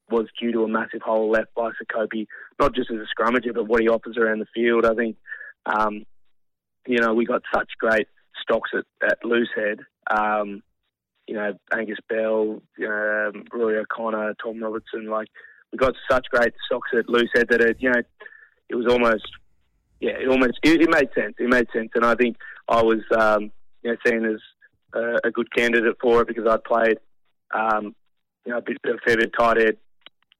[0.09, 2.27] was due to a massive hole left by Sekope,
[2.59, 4.85] not just as a scrummager, but what he offers around the field.
[4.85, 5.17] I think
[5.65, 6.05] um,
[6.85, 8.07] you know, we got such great
[8.41, 9.79] stocks at, at Loosehead.
[10.09, 10.61] Um,
[11.27, 15.07] you know, Angus Bell, you know, um, Rory O'Connor, Tom Robertson.
[15.07, 15.27] Like,
[15.71, 18.01] we got such great stocks at Loosehead that it, you know,
[18.69, 19.27] it was almost,
[19.99, 21.35] yeah, it almost, it, it made sense.
[21.39, 22.37] It made sense, and I think
[22.67, 24.39] I was, um, you know, seen as
[24.93, 26.97] a, a good candidate for it because I'd played,
[27.53, 27.95] um,
[28.45, 29.77] you know, a bit of a fair bit tight head,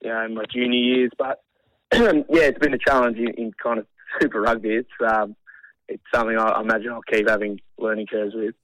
[0.02, 1.12] you know, in my junior years.
[1.18, 1.42] But
[1.94, 3.88] yeah, it's been a challenge in, in kind of
[4.22, 4.76] Super Rugby.
[4.76, 5.36] It's um,
[5.88, 8.56] it's something I, imagine I'll keep having learning curves with.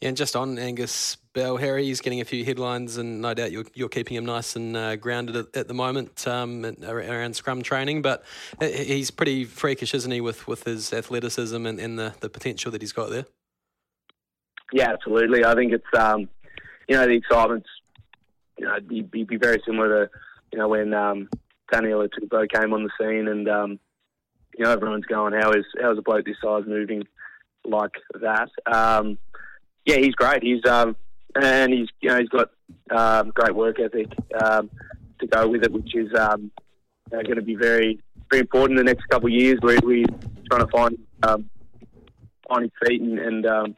[0.00, 3.52] Yeah, and just on Angus Bell, Harry, he's getting a few headlines, and no doubt
[3.52, 7.62] you're, you're keeping him nice and uh, grounded at, at, the moment um, around scrum
[7.62, 8.00] training.
[8.00, 8.24] But
[8.60, 12.80] he's pretty freakish, isn't he, with, with his athleticism and, and the, the potential that
[12.80, 13.26] he's got there?
[14.72, 15.44] Yeah, absolutely.
[15.44, 16.28] I think it's um,
[16.88, 17.68] you know the excitement's
[18.58, 20.10] you know be, be, be very similar to
[20.52, 21.28] you know when um,
[21.72, 22.08] Taniela
[22.52, 23.78] came on the scene and um,
[24.58, 27.06] you know, everyone's going, how is how is a bloke this size moving
[27.64, 28.50] like that?
[28.66, 29.18] Um,
[29.84, 30.42] yeah, he's great.
[30.42, 30.96] He's um,
[31.40, 32.50] and he's you know he's got
[32.90, 34.08] um, great work ethic
[34.42, 34.68] um,
[35.20, 36.50] to go with it, which is um,
[37.10, 39.58] going to be very very important in the next couple of years.
[39.62, 40.04] We're, we're
[40.50, 41.48] trying to find um,
[42.50, 43.74] on his feet and, and um,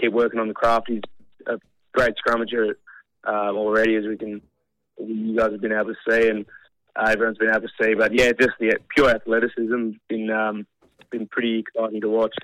[0.00, 0.88] keep working on the craft.
[0.88, 1.02] He's
[1.46, 1.58] a
[1.92, 2.74] great scrummager
[3.26, 4.42] uh, already, as we can
[4.98, 6.46] you guys have been able to see, and
[6.96, 7.94] uh, everyone's been able to see.
[7.94, 10.66] But yeah, just the pure athleticism been um,
[11.10, 12.34] been pretty exciting to watch.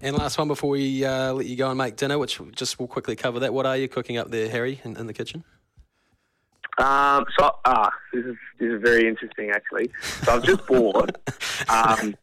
[0.00, 2.88] And last one before we uh, let you go and make dinner, which just we'll
[2.88, 3.54] quickly cover that.
[3.54, 5.44] What are you cooking up there, Harry, in, in the kitchen?
[6.78, 9.90] Um, so ah, this is this is very interesting actually.
[10.24, 11.10] So I've just bought.
[11.68, 12.16] um,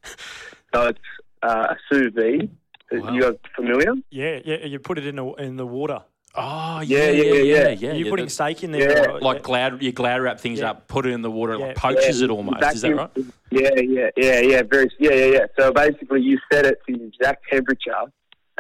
[0.74, 1.00] so it's
[1.44, 2.50] uh, a sous vide.
[2.92, 3.14] Wow.
[3.14, 3.94] You guys familiar?
[4.10, 4.66] Yeah, yeah.
[4.66, 6.04] You put it in the in the water.
[6.36, 7.70] Oh Yeah, yeah, yeah, yeah, yeah, yeah.
[7.70, 7.74] yeah.
[7.94, 9.08] You're yeah, putting the- steak in there.
[9.08, 9.18] Yeah.
[9.22, 10.72] like glad you glad wrap things Yeah.
[10.72, 11.66] up, put it in the water, Yeah.
[11.68, 12.64] like poaches it almost.
[12.64, 13.10] Is that right?
[13.52, 14.62] Yeah, yeah, yeah, yeah.
[14.64, 15.46] Very, yeah, yeah, yeah.
[15.58, 18.04] So basically, you set it to the exact temperature,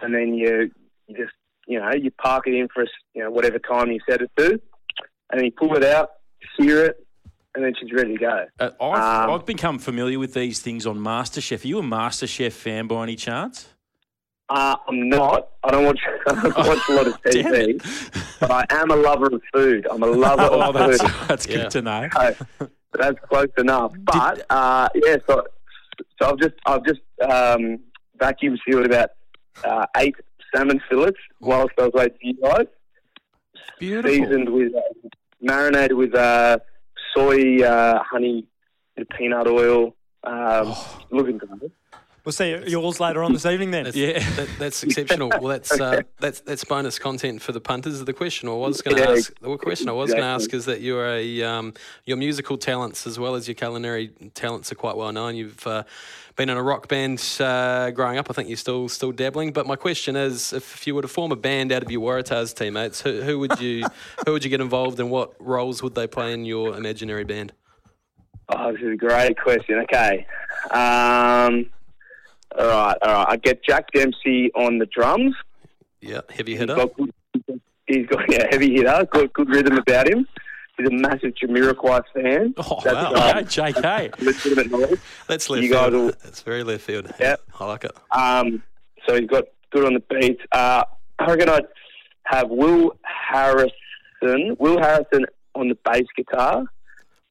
[0.02, 0.72] and then you,
[1.08, 1.34] you just,
[1.68, 4.60] you know, you park it in for, you know, whatever time you set it to,
[5.30, 6.10] and then you pull it out,
[6.60, 7.06] sear it,
[7.54, 8.46] and then she's ready to go.
[8.60, 11.64] Uh, I've, Um, I've become familiar with these things on MasterChef.
[11.64, 13.68] Are you a MasterChef fan by any chance?
[14.50, 15.50] Uh, I'm not.
[15.64, 16.00] I don't watch.
[16.28, 17.80] I don't watch a lot of TV,
[18.40, 19.86] but I am a lover of food.
[19.92, 21.12] I'm a lover Oh, of that's food.
[21.28, 21.56] that's Yeah.
[21.58, 22.10] good to know.
[22.60, 23.94] So that's close enough.
[24.00, 25.44] But uh, yeah, so
[26.20, 27.80] so I've just I've just um,
[28.20, 29.12] vacuum sealed about
[29.64, 30.16] uh, eight
[30.56, 32.68] salmon fillets whilst I was waiting for you guys.
[33.78, 34.12] Beautiful.
[34.12, 34.82] Seasoned with uh,
[35.42, 36.58] marinated with uh,
[37.16, 38.46] soy, uh, honey,
[38.98, 39.96] and peanut oil.
[40.24, 41.00] Um, Oh.
[41.12, 41.72] Looking good.
[42.30, 43.86] We'll see yours later on this evening then.
[43.86, 44.20] That's, Yeah.
[44.36, 45.30] that, that's exceptional.
[45.30, 48.06] Well, that's uh, that's that's bonus content for the punters.
[48.06, 50.54] The question I was going to Yeah, ask, the question I was going to ask
[50.54, 51.74] is that you're a um,
[52.06, 55.38] your musical talents as well as your culinary talents are quite well known.
[55.38, 55.86] You've uh,
[56.36, 58.28] been in a rock band uh, growing up.
[58.30, 59.52] I think you're still still dabbling.
[59.52, 62.56] But my question is, if you were to form a band out of your Waratahs
[62.56, 63.86] teammates, who, who would you
[64.28, 65.10] who would you get involved in?
[65.10, 67.54] What roles would they play in your imaginary band?
[68.50, 69.80] Oh, this is a great question.
[69.80, 70.28] Okay.
[70.70, 71.72] Um,
[72.58, 73.26] all right, all right.
[73.30, 75.36] I get Jack Dempsey on the drums.
[76.02, 76.76] Yeah, heavy He's hitter.
[76.76, 77.12] got good,
[77.88, 80.28] he's got yeah, heavy hitter, got good rhythm about him.
[80.78, 82.54] He's a massive Jamiroquai fan.
[82.58, 83.32] Oh, That's, wow.
[83.32, 84.22] um, Okay, JK.
[84.22, 85.00] legitimate knowledge.
[85.28, 86.16] That's left You field.
[86.24, 87.12] That's very left field.
[87.20, 87.36] Yeah.
[87.60, 87.92] I like it.
[88.12, 88.64] Um,
[89.06, 90.40] so he's got good on the beat.
[90.54, 90.84] Uh,
[91.20, 91.66] I reckon I'd
[92.24, 94.56] have Will Harrison.
[94.58, 96.64] Will Harrison on the bass guitar.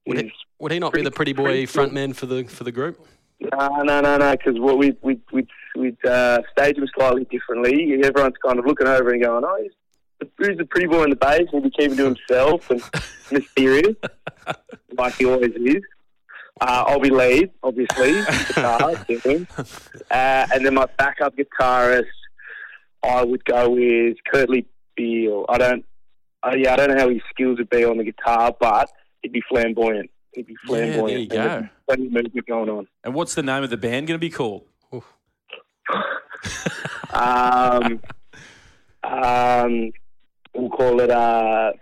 [0.06, 2.98] Would he, would he not be the pretty boy frontman for the for the group?
[3.40, 4.32] No, no, no, no.
[4.32, 5.46] Because what we we we
[5.76, 8.00] we uh, stage him slightly differently.
[8.02, 9.72] Everyone's kind of looking over and going, "Oh, he's
[10.20, 12.82] the, who's the pretty boy in the bass?" And he'll be keeping to himself and
[13.30, 13.96] mysterious,
[14.96, 15.82] like he always is.
[16.60, 18.14] Uh, I'll be lead, obviously,
[18.48, 18.82] guitar,
[20.10, 22.06] uh, and then my backup guitarist,
[23.04, 25.46] I would go with Kurtley Beale.
[25.48, 25.84] I don't,
[26.42, 28.90] uh, yeah, I don't know how his skills would be on the guitar, but
[29.22, 30.10] he'd be flamboyant.
[30.34, 31.68] He'd be Yeah, there you And go.
[31.86, 32.86] Plenty of movement going on.
[33.04, 34.64] And what's the name of the band going to be called?
[37.12, 38.00] Um,
[39.02, 39.92] um,
[40.54, 41.10] we'll call it.
[41.10, 41.72] Uh,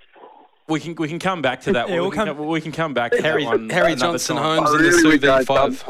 [0.69, 1.89] We can we can come back to that.
[1.91, 2.01] Yeah, one.
[2.01, 3.69] we'll we, can, come- we can come back to Harry- one.
[3.69, 4.63] Harry Johnson time.
[4.65, 4.71] Holmes.
[4.71, 5.85] I in the really Sous five.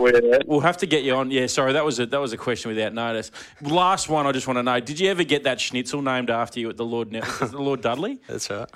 [0.46, 1.30] We'll have to get you on.
[1.30, 3.30] Yeah, sorry, that was a that was a question without notice.
[3.62, 6.58] Last one, I just want to know: Did you ever get that schnitzel named after
[6.60, 8.18] you at the Lord the Lord Dudley?
[8.26, 8.68] That's right.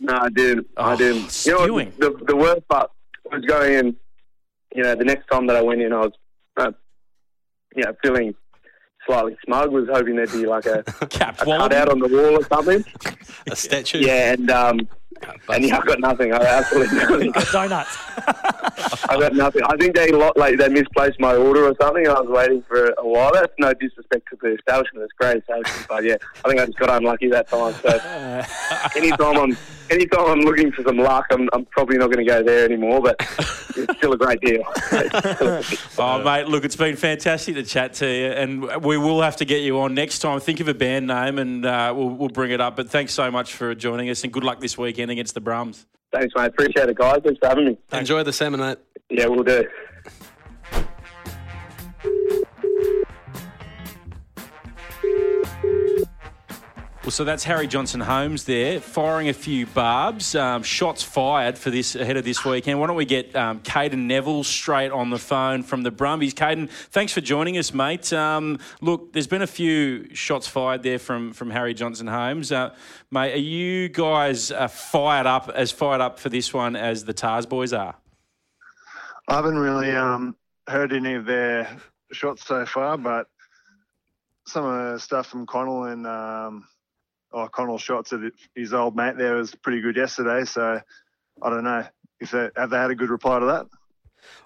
[0.00, 0.66] No, I didn't.
[0.76, 1.46] Oh, I didn't.
[1.46, 2.90] You know, what, the, the worst part
[3.32, 3.96] was going in.
[4.74, 6.12] You know, the next time that I went in, I was,
[6.56, 6.72] uh,
[7.74, 8.34] you know, feeling
[9.06, 9.72] slightly smug.
[9.72, 12.84] Was hoping there'd be like a, Cap a cutout on the wall or something.
[13.50, 14.00] A statue.
[14.00, 14.88] Yeah, and um,
[15.48, 16.32] and yeah, I got nothing.
[16.32, 16.98] I absolutely
[17.32, 17.32] nothing.
[17.52, 17.96] Donuts.
[19.08, 19.62] I got nothing.
[19.64, 22.06] I think they lo- like they misplaced my order or something.
[22.06, 23.30] I was waiting for a while.
[23.32, 25.04] That's no disrespect to the establishment.
[25.04, 27.74] It's great establishment, but yeah, I think I just got unlucky that time.
[27.82, 27.88] So
[28.96, 29.56] anytime I'm
[29.90, 33.00] anytime I'm looking for some luck, I'm, I'm probably not going to go there anymore.
[33.00, 33.16] But
[33.76, 34.62] it's still a great deal.
[34.92, 35.64] A-
[35.98, 39.44] Oh, mate, look, it's been fantastic to chat to you, and we will have to
[39.44, 40.38] get you on next time.
[40.40, 42.76] Think of a band name, and uh, we'll, we'll bring it up.
[42.76, 45.86] But thanks so much for joining us, and good luck this weekend against the Brums.
[46.12, 46.46] Thanks, mate.
[46.46, 47.20] Appreciate it, guys.
[47.24, 47.78] Thanks for having me.
[47.92, 48.78] Enjoy the mate.
[49.10, 49.64] Yeah, we'll do.
[57.06, 60.34] Well, so that's Harry Johnson Holmes there, firing a few barbs.
[60.34, 62.80] Um, shots fired for this ahead of this weekend.
[62.80, 66.34] Why don't we get um, Cadeyrn Neville straight on the phone from the Brumbies?
[66.34, 68.12] Cadeyrn, thanks for joining us, mate.
[68.12, 72.74] Um, look, there's been a few shots fired there from from Harry Johnson Holmes, uh,
[73.12, 73.34] mate.
[73.34, 77.46] Are you guys uh, fired up as fired up for this one as the Tahs
[77.46, 77.94] boys are?
[79.28, 80.34] I haven't really um,
[80.66, 81.68] heard any of their
[82.10, 83.28] shots so far, but
[84.48, 86.64] some of the stuff from Connal and um,
[87.36, 88.20] oh, Connal's shots at
[88.54, 90.44] his old mate there was pretty good yesterday.
[90.44, 90.80] So
[91.42, 91.86] I don't know
[92.20, 93.66] if they have they had a good reply to that.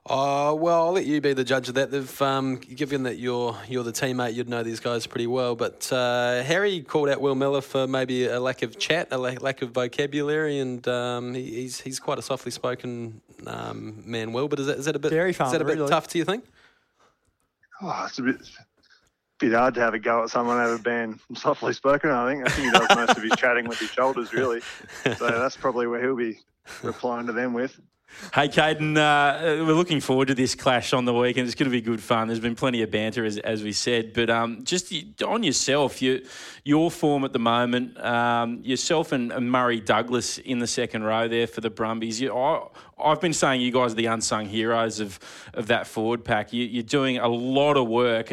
[0.06, 1.90] Oh well, I'll let you be the judge of that.
[1.90, 5.54] They've um, given that you're you're the teammate, you'd know these guys pretty well.
[5.54, 9.34] But uh, Harry called out Will Miller for maybe a lack of chat, a la-
[9.40, 14.32] lack of vocabulary, and um, he, he's he's quite a softly spoken um, man.
[14.32, 15.88] Will, but is that is that a bit Dairy is that a bit really.
[15.88, 16.08] tough?
[16.08, 16.44] Do you think?
[17.80, 18.36] Oh, it's a bit
[19.40, 22.10] bit hard to have a go at someone over being softly spoken.
[22.10, 24.60] I think I think he does most of his chatting with his shoulders, really.
[25.04, 26.38] So that's probably where he'll be
[26.82, 27.80] replying to them with.
[28.34, 31.46] Hey, Cadeyrn, uh, we're looking forward to this clash on the weekend.
[31.46, 32.28] It's going to be good fun.
[32.28, 34.12] There's been plenty of banter, as, as we said.
[34.12, 36.24] But um, just on yourself, you,
[36.64, 41.28] your form at the moment, um, yourself and, and, Murray Douglas in the second row
[41.28, 42.20] there for the Brumbies.
[42.20, 42.66] You, I,
[43.02, 45.18] have been saying you guys are the unsung heroes of,
[45.54, 46.52] of that forward pack.
[46.52, 48.32] You, are doing a lot of work.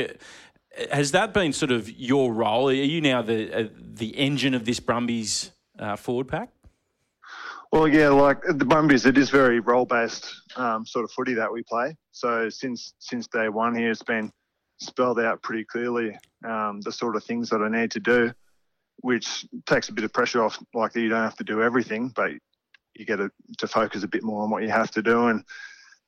[0.92, 2.70] Has that been sort of your role?
[2.70, 6.50] Are you now the, uh, the engine of this Brumbies uh, forward pack?
[7.72, 11.63] Well, yeah, like the Brumbies, it is very role-based um, sort of footy that we
[11.63, 11.98] play.
[12.12, 14.32] So since since day one here, it's been
[14.80, 18.32] spelled out pretty clearly um, the sort of things that I need to do,
[18.98, 20.58] which takes a bit of pressure off.
[20.74, 22.32] Like you don't have to do everything, but
[22.96, 25.28] you get to, to focus a bit more on what you have to do.
[25.28, 25.44] And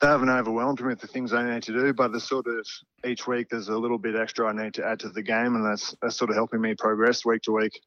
[0.02, 2.66] they haven't overwhelmed me with the things I need to do, but there's sort of
[3.06, 5.66] each week there's a little bit extra I need to add to the game, and
[5.66, 7.82] that's that's sort of helping me progress week to week.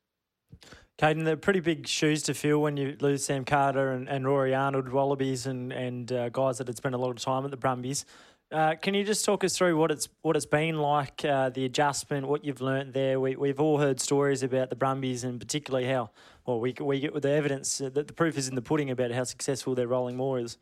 [0.98, 4.55] Cadeyrn, they're pretty big shoes to fill when you lose Sam Carter and, and Rory
[4.55, 7.57] Arnold, Wallabies, and and uh, guys that had spent a lot of time at the
[7.57, 8.05] Brumbies.
[8.53, 11.64] Uh, can you just talk us through what it's what it's been like, uh, the
[11.64, 13.18] adjustment, what you've learnt there?
[13.18, 16.11] We, we've all heard stories about the Brumbies and particularly how,
[16.44, 19.11] well, we, we get with the evidence that the proof is in the pudding about
[19.12, 20.59] how successful their rolling maul is.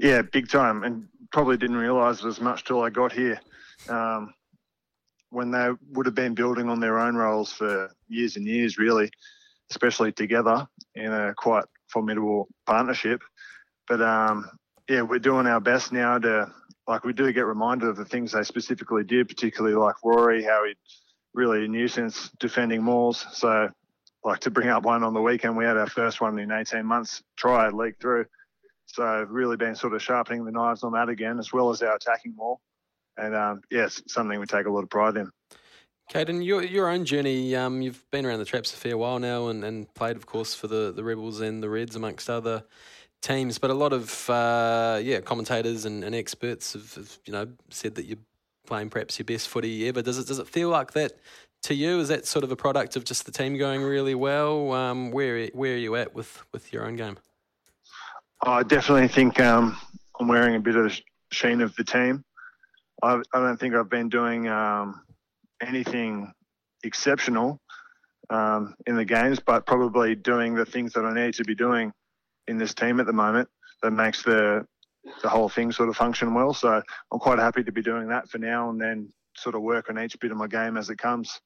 [0.00, 3.38] Yeah, big time, and probably didn't realise it as much till I got here.
[3.86, 4.32] Um,
[5.28, 9.10] when they would have been building on their own roles for years and years, really,
[9.70, 13.20] especially together in a quite formidable partnership.
[13.88, 14.48] But um,
[14.88, 16.50] yeah, we're doing our best now to,
[16.88, 20.64] like, we do get reminded of the things they specifically did, particularly like Rory, how
[20.64, 20.72] he
[21.34, 23.26] really a nuisance defending mauls.
[23.32, 23.68] So,
[24.24, 26.86] like, to bring up one on the weekend, we had our first one in 18
[26.86, 28.24] months, try leak through.
[28.92, 31.94] So, really been sort of sharpening the knives on that again, as well as our
[31.94, 32.60] attacking maul.
[33.16, 35.30] and um, yes, something we take a lot of pride in.
[36.10, 39.46] Cadeyrn, your your own journey, um, you've been around the traps a fair while now,
[39.48, 42.64] and, and played, of course, for the, the Rebels and the Reds, amongst other
[43.22, 43.58] teams.
[43.58, 47.94] But a lot of uh, yeah commentators and, and experts have, have, you know said
[47.94, 48.18] that you're
[48.66, 50.02] playing perhaps your best footy ever.
[50.02, 51.12] Does it does it feel like that
[51.62, 52.00] to you?
[52.00, 54.72] Is that sort of a product of just the team going really well?
[54.72, 57.18] Um, where where are you at with, with your own game?
[58.42, 59.76] I definitely think um,
[60.18, 60.98] I'm wearing a bit of
[61.30, 62.24] sheen of the team.
[63.02, 65.02] I, I don't think I've been doing um,
[65.60, 66.32] anything
[66.82, 67.60] exceptional
[68.30, 71.92] um, in the games, but probably doing the things that I need to be doing
[72.46, 73.48] in this team at the moment
[73.82, 74.66] that makes the
[75.22, 76.52] the whole thing sort of function well.
[76.52, 79.88] So I'm quite happy to be doing that for now, and then sort of work
[79.88, 81.40] on each bit of my game as it comes,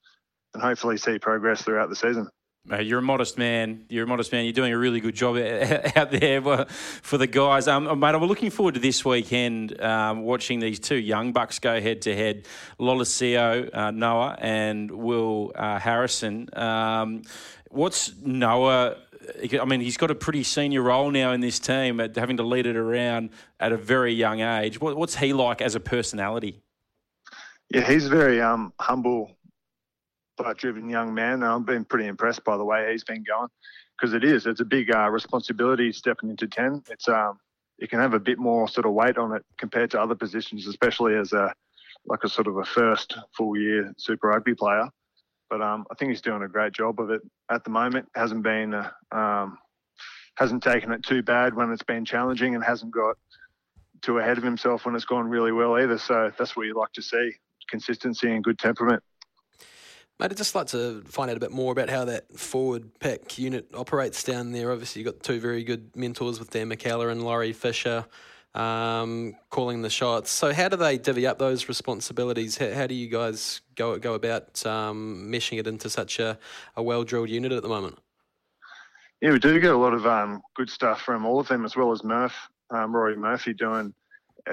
[0.55, 2.29] and hopefully see progress throughout the season.
[2.67, 3.85] Mate, you're a modest man.
[3.91, 4.45] You're a modest man.
[4.45, 5.37] You're doing a really good job
[5.97, 6.41] out there
[7.03, 7.69] for the guys.
[7.69, 11.79] Um, mate, I'm looking forward to this weekend um, watching these two young bucks go
[11.79, 12.47] head to head.
[12.81, 16.49] Lolesio uh, Noah and Will uh, Harrison.
[16.55, 17.23] Um,
[17.71, 18.97] what's Noah?
[19.61, 22.43] I mean, he's got a pretty senior role now in this team, at having to
[22.45, 23.29] lead it around
[23.61, 24.81] at a very young age.
[24.81, 26.63] What, what's he like as a personality?
[27.69, 29.37] Yeah, he's very um, humble
[30.37, 31.35] but driven young man.
[31.35, 33.49] And I've been pretty impressed by the way he's been going
[33.99, 34.47] because it is.
[34.47, 36.83] It's a big uh, responsibility stepping into 10.
[36.91, 37.39] It's um,
[37.79, 40.67] You can have a bit more sort of weight on it compared to other positions,
[40.67, 41.53] especially as a
[42.07, 44.89] like a sort of a first full year Super Rugby player.
[45.49, 48.09] But um, I think he's doing a great job of it at the moment.
[48.15, 49.59] Hasn't been uh, um,
[50.37, 53.17] hasn't taken it too bad when it's been challenging, and hasn't got
[54.03, 55.99] too ahead of himself when it's gone really well either.
[55.99, 57.33] So that's what you like to see:
[57.71, 59.03] consistency and good temperament.
[60.21, 63.37] Mate, I'd just like to find out a bit more about how that forward pack
[63.37, 64.71] unit operates down there.
[64.71, 68.07] Obviously, you've got two very good mentors with Dan McKellar and Laurie Fisher
[68.55, 70.31] um, calling the shots.
[70.31, 72.57] So, how do they divvy up those responsibilities?
[72.57, 76.39] How, how do you guys go go about um, meshing it into such a,
[76.77, 77.99] a well drilled unit at the moment?
[79.21, 81.75] Yeah, we do get a lot of um, good stuff from all of them, as
[81.75, 82.37] well as Murph,
[82.71, 83.93] um, Rory Murphy doing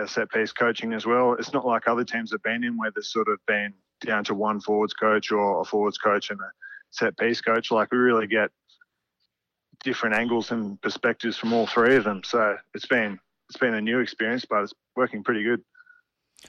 [0.07, 1.33] set piece coaching as well.
[1.33, 4.33] It's not like other teams have been in where there's sort of been down to
[4.33, 6.51] one forwards coach or a forwards coach and a
[6.91, 7.71] set piece coach.
[7.71, 8.51] Like we really get
[9.83, 12.21] different angles and perspectives from all three of them.
[12.23, 15.61] So it's been it's been a new experience, but it's working pretty good.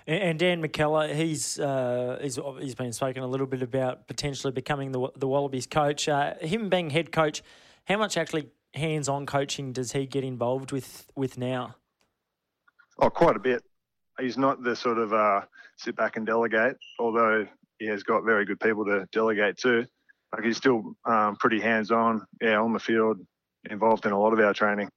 [0.07, 4.93] And Dan McKellar, he's, uh, he's he's been spoken a little bit about potentially becoming
[4.93, 6.09] the the Wallabies coach.
[6.09, 7.43] Uh, him being head coach,
[7.85, 11.77] how much actually hands-on coaching does he get involved with with now?
[12.99, 13.63] Oh, quite a bit.
[14.23, 15.41] He's not the sort of uh,
[15.77, 17.45] sit back and delegate, although
[17.81, 19.85] he has got very good people to delegate to.
[20.33, 23.19] Like he's still um, pretty hands-on, yeah, on the field,
[23.69, 24.89] involved in a lot of our training.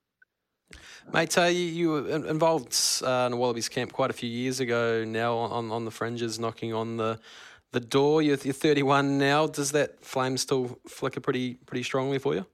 [1.11, 4.59] Mate, uh, you, you, were involved uh, in a Wallabies camp quite a few years
[4.59, 7.19] ago now on, on the fringes, knocking on the
[7.71, 8.21] the door.
[8.21, 9.47] You're, you're 31 now.
[9.47, 12.45] Does that flame still flicker pretty pretty strongly for you?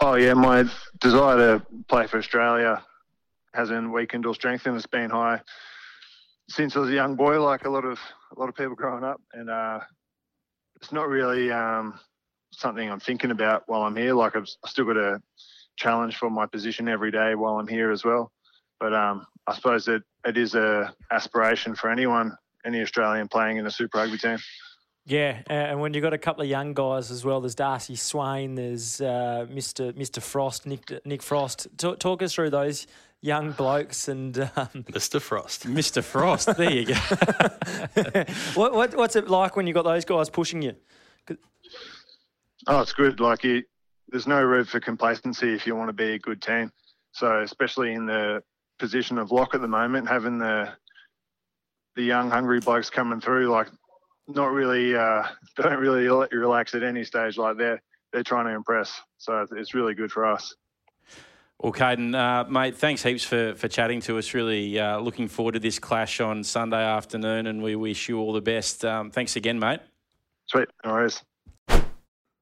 [0.00, 0.64] Oh yeah, my
[1.00, 2.82] desire to play for Australia
[3.54, 4.76] hasn't weakened or strengthened.
[4.76, 5.40] It's been high
[6.48, 7.98] since I was a young boy, like a lot of
[8.34, 9.80] a lot of people growing up, and uh,
[10.76, 11.98] it's not really um,
[12.52, 14.14] something I'm thinking about while I'm here.
[14.14, 15.22] Like I've, I've, still got a
[15.76, 18.30] challenge for my position every day while I'm here as well.
[18.80, 23.66] But um, I suppose that it is a aspiration for anyone, any Australian playing in
[23.66, 24.38] a Super Rugby team.
[25.06, 28.54] Yeah, and when you've got a couple of young guys as well, there's Darcy Swain,
[28.54, 29.92] there's uh, Mr.
[29.92, 30.22] Mr.
[30.22, 31.68] Frost, Nick Nick Frost.
[31.76, 32.86] Talk, talk us through those
[33.24, 35.20] young blokes and um, Mr.
[35.20, 35.66] Frost.
[35.66, 36.04] Mr.
[36.04, 36.94] Frost, there you go.
[38.54, 40.76] what, what, what's it like when you got those guys pushing you?
[42.66, 43.20] Oh, it's good.
[43.20, 43.64] Like it,
[44.08, 46.70] there's no room for complacency if you want to be a good team.
[47.12, 48.42] So especially in the
[48.78, 50.72] position of lock at the moment, having the
[51.96, 53.68] the young hungry blokes coming through, like
[54.26, 55.22] not really, uh,
[55.56, 57.38] don't really let you relax at any stage.
[57.38, 57.80] Like they're
[58.12, 59.00] they're trying to impress.
[59.18, 60.54] So it's really good for us.
[61.60, 64.34] Well, Cadeyrn, uh, mate, thanks heaps for, for chatting to us.
[64.34, 68.32] Really uh, looking forward to this clash on Sunday afternoon, and we wish you all
[68.32, 68.84] the best.
[68.84, 69.80] Um, thanks again, mate.
[70.46, 70.68] Sweet.
[70.84, 71.22] No worries.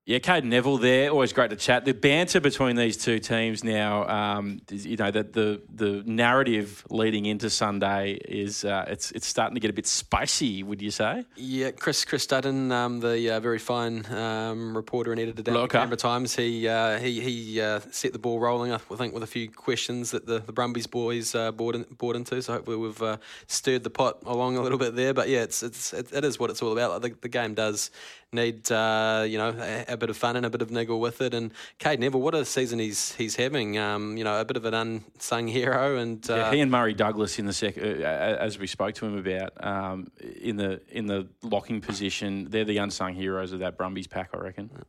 [0.05, 1.11] Yeah, Cadeyrn Neville there.
[1.11, 1.85] Always great to chat.
[1.85, 7.27] The banter between these two teams now, um, you know, the, the the narrative leading
[7.27, 10.65] into Sunday is uh, it's it's starting to get a bit spicy.
[10.65, 11.25] Would you say?
[11.37, 15.71] Yeah, Chris Chris Dutton, um, the uh, very fine um, reporter and editor down at
[15.71, 18.73] Canberra Times, he uh, he he uh, set the ball rolling.
[18.73, 22.17] I think with a few questions that the, the Brumbies boys uh, bought in, bought
[22.17, 22.43] into.
[22.43, 25.15] So hopefully we've uh, stirred the pot along a little bit there.
[25.15, 26.91] But yeah, it's it's it, it is what it's all about.
[26.91, 27.93] Like the, the game does
[28.33, 31.21] need uh, you know a, a, bit of fun and a bit of niggle with
[31.21, 31.35] it.
[31.35, 33.79] And Cade Neville, what a season he's he's having.
[33.79, 35.97] Um, you know, a bit of an unsung hero.
[35.97, 39.07] And uh, yeah, he and Murray Douglas in the sec, uh, as we spoke to
[39.07, 40.11] him about um,
[40.41, 44.39] in the in the locking position, they're the unsung heroes of that Brumbies pack, I
[44.39, 44.71] reckon.
[44.73, 44.83] Yeah,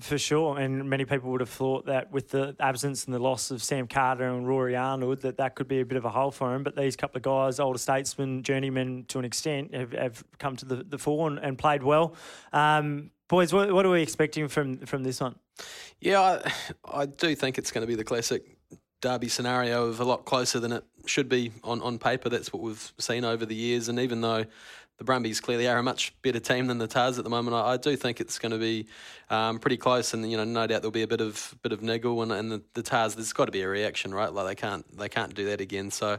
[0.00, 0.58] for sure.
[0.58, 3.86] And many people would have thought that with the absence and the loss of Sam
[3.86, 6.62] Carter and Rory Arnold, that that could be a bit of a hole for him.
[6.62, 10.64] But these couple of guys, older statesmen, journeymen to an extent, have, have come to
[10.64, 12.14] the, the fore and, and played well.
[12.52, 15.34] Um, boys, what, what, are we expecting from from this one?
[16.00, 16.52] Yeah, I,
[17.02, 18.56] I do think it's going to be the classic
[19.02, 22.30] derby scenario of a lot closer than it should be on, on paper.
[22.30, 23.88] That's what we've seen over the years.
[23.88, 24.46] And even though
[25.02, 27.56] the Brumbies clearly are a much better team than the Tahs at the moment.
[27.56, 28.86] I, I do think it's going to be
[29.30, 31.82] um, pretty close, and you know, no doubt there'll be a bit of bit of
[31.82, 33.16] niggle, and, and the, the Tahs.
[33.16, 34.32] There's got to be a reaction, right?
[34.32, 35.90] Like they can't they can't do that again.
[35.90, 36.18] So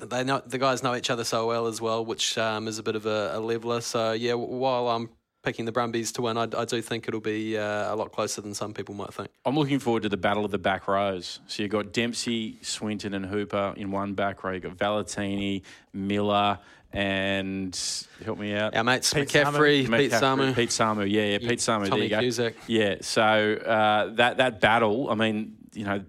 [0.00, 2.82] they know the guys know each other so well as well, which um, is a
[2.82, 3.82] bit of a, a leveler.
[3.82, 5.10] So yeah, while I'm
[5.42, 8.40] picking the Brumbies to win, I, I do think it'll be uh, a lot closer
[8.40, 9.28] than some people might think.
[9.44, 11.40] I'm looking forward to the battle of the back rows.
[11.46, 14.52] So you've got Dempsey, Swinton, and Hooper in one back row.
[14.52, 15.62] You've got Valetini,
[15.92, 16.58] Miller,
[16.94, 18.74] and help me out.
[18.74, 19.96] Our mates Pete McCaffrey, Samu.
[19.96, 20.54] Pete Samu.
[20.54, 21.88] Pete Samu, yeah, yeah, Pete Samu.
[21.88, 22.54] Tommy there you Cusack.
[22.54, 22.60] go.
[22.68, 26.04] Yeah, so uh, that that battle, I mean, you know,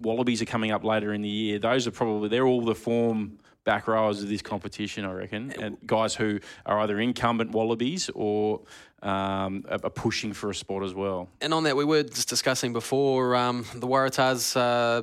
[0.00, 1.58] Wallabies are coming up later in the year.
[1.58, 5.76] Those are probably they're all the form back rowers of this competition, I reckon, and
[5.86, 8.62] guys who are either incumbent Wallabies or
[9.02, 11.28] um, are pushing for a spot as well.
[11.40, 14.56] And on that, we were just discussing before um, the Waratahs.
[14.56, 15.02] Uh,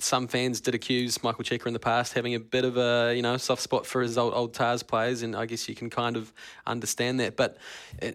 [0.00, 3.22] some fans did accuse Michael Cheika in the past having a bit of a you
[3.22, 6.16] know soft spot for his old old Tahs players, and I guess you can kind
[6.16, 6.32] of
[6.66, 7.36] understand that.
[7.36, 7.58] But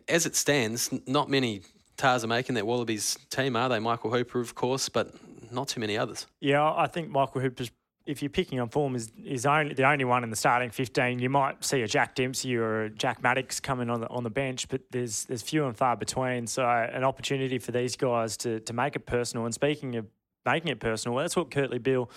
[0.07, 1.61] as it stands, not many
[1.97, 3.79] Tahs are making that Wallabies team, are they?
[3.79, 5.13] Michael Hooper, of course, but
[5.51, 6.25] not too many others.
[6.39, 7.71] Yeah, I think Michael Hooper's.
[8.03, 11.19] If you're picking on form, is is only the only one in the starting fifteen.
[11.19, 14.31] You might see a Jack Dempsey or a Jack Maddocks coming on the on the
[14.31, 16.47] bench, but there's there's few and far between.
[16.47, 19.45] So an opportunity for these guys to to make it personal.
[19.45, 20.07] And speaking of
[20.45, 21.17] making it personal.
[21.17, 22.09] That's what Kurtley Beale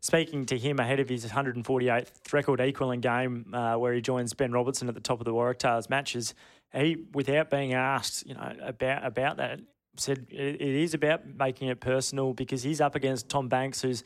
[0.00, 4.52] speaking to him ahead of his 148th record equaling game, uh, where he joins Benn
[4.52, 6.34] Robinson at the top of the Waratahs matches,
[6.74, 9.60] he, without being asked, you know, about about that,
[9.96, 14.04] said it is about making it personal because he's up against Tom Banks, who's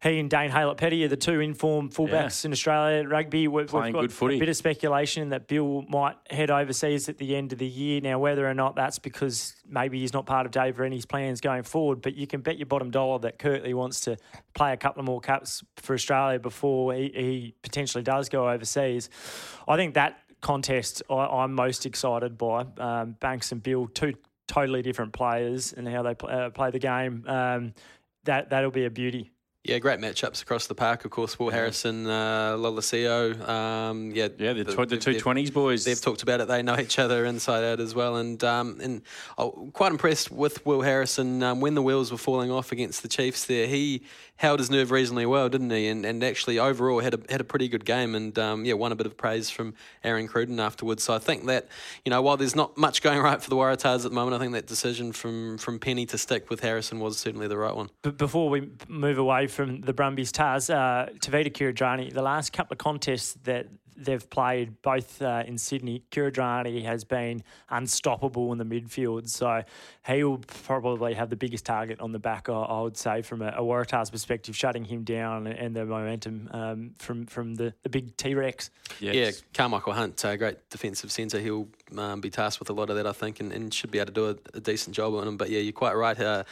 [0.00, 2.48] he and Dane Haylett-Petty are the two informed fullbacks yeah.
[2.48, 3.48] in Australia rugby.
[3.48, 4.36] We've, Playing we've got good footy.
[4.36, 8.00] a bit of speculation that Beale might head overseas at the end of the year.
[8.00, 11.64] Now, whether or not that's because maybe he's not part of Dave Rennie's plans going
[11.64, 14.16] forward, but you can bet your bottom dollar that Kurtley wants to
[14.54, 19.10] play a couple of more caps for Australia before he, he potentially does go overseas.
[19.66, 22.66] I think that contest I, am most excited by.
[22.78, 24.14] Um, Banks and Beale, two
[24.46, 27.24] totally different players and how they play, uh, play the game.
[27.26, 27.74] Um,
[28.24, 29.32] that that'll be a beauty.
[29.68, 31.04] Yeah, great matchups across the park.
[31.04, 33.46] Of course, Will Harrison, uh, Lolesio.
[33.46, 35.84] Um, yeah, yeah, the, the, the two twenties boys.
[35.84, 36.48] They've talked about it.
[36.48, 38.16] They know each other inside out as well.
[38.16, 39.02] And um, and
[39.36, 43.08] I'm quite impressed with Will Harrison um, when the wheels were falling off against the
[43.08, 43.44] Chiefs.
[43.44, 44.02] There, he
[44.36, 45.88] held his nerve reasonably well, didn't he?
[45.88, 48.14] And and actually overall had a had a pretty good game.
[48.14, 51.02] And um, yeah, won a bit of praise from Aaron Cruden afterwards.
[51.02, 51.68] So I think that
[52.04, 54.38] you know while there's not much going right for the Waratahs at the moment, I
[54.38, 57.90] think that decision from from Penney to stick with Harrison was certainly the right one.
[58.02, 62.74] But before we move away from the Brumbies Tahs, uh, Tevita Kuridrani, the last couple
[62.74, 66.04] of contests that they've played both uh, in Sydney.
[66.10, 69.62] Kuridrani has been unstoppable in the midfield, so
[70.08, 72.48] he will probably have the biggest target on the back.
[72.48, 76.94] I, would say from a, a Waratahs perspective, shutting him down and the momentum um,
[76.98, 78.70] from from the, the big T Rex.
[79.00, 79.14] Yes.
[79.14, 81.38] Yeah, Carmichael Hunt, a great defensive centre.
[81.38, 83.98] He'll um, be tasked with a lot of that, I think, and, and should be
[83.98, 85.36] able to do a, a, decent job on him.
[85.36, 86.18] But yeah, you're quite right.
[86.18, 86.44] Uh,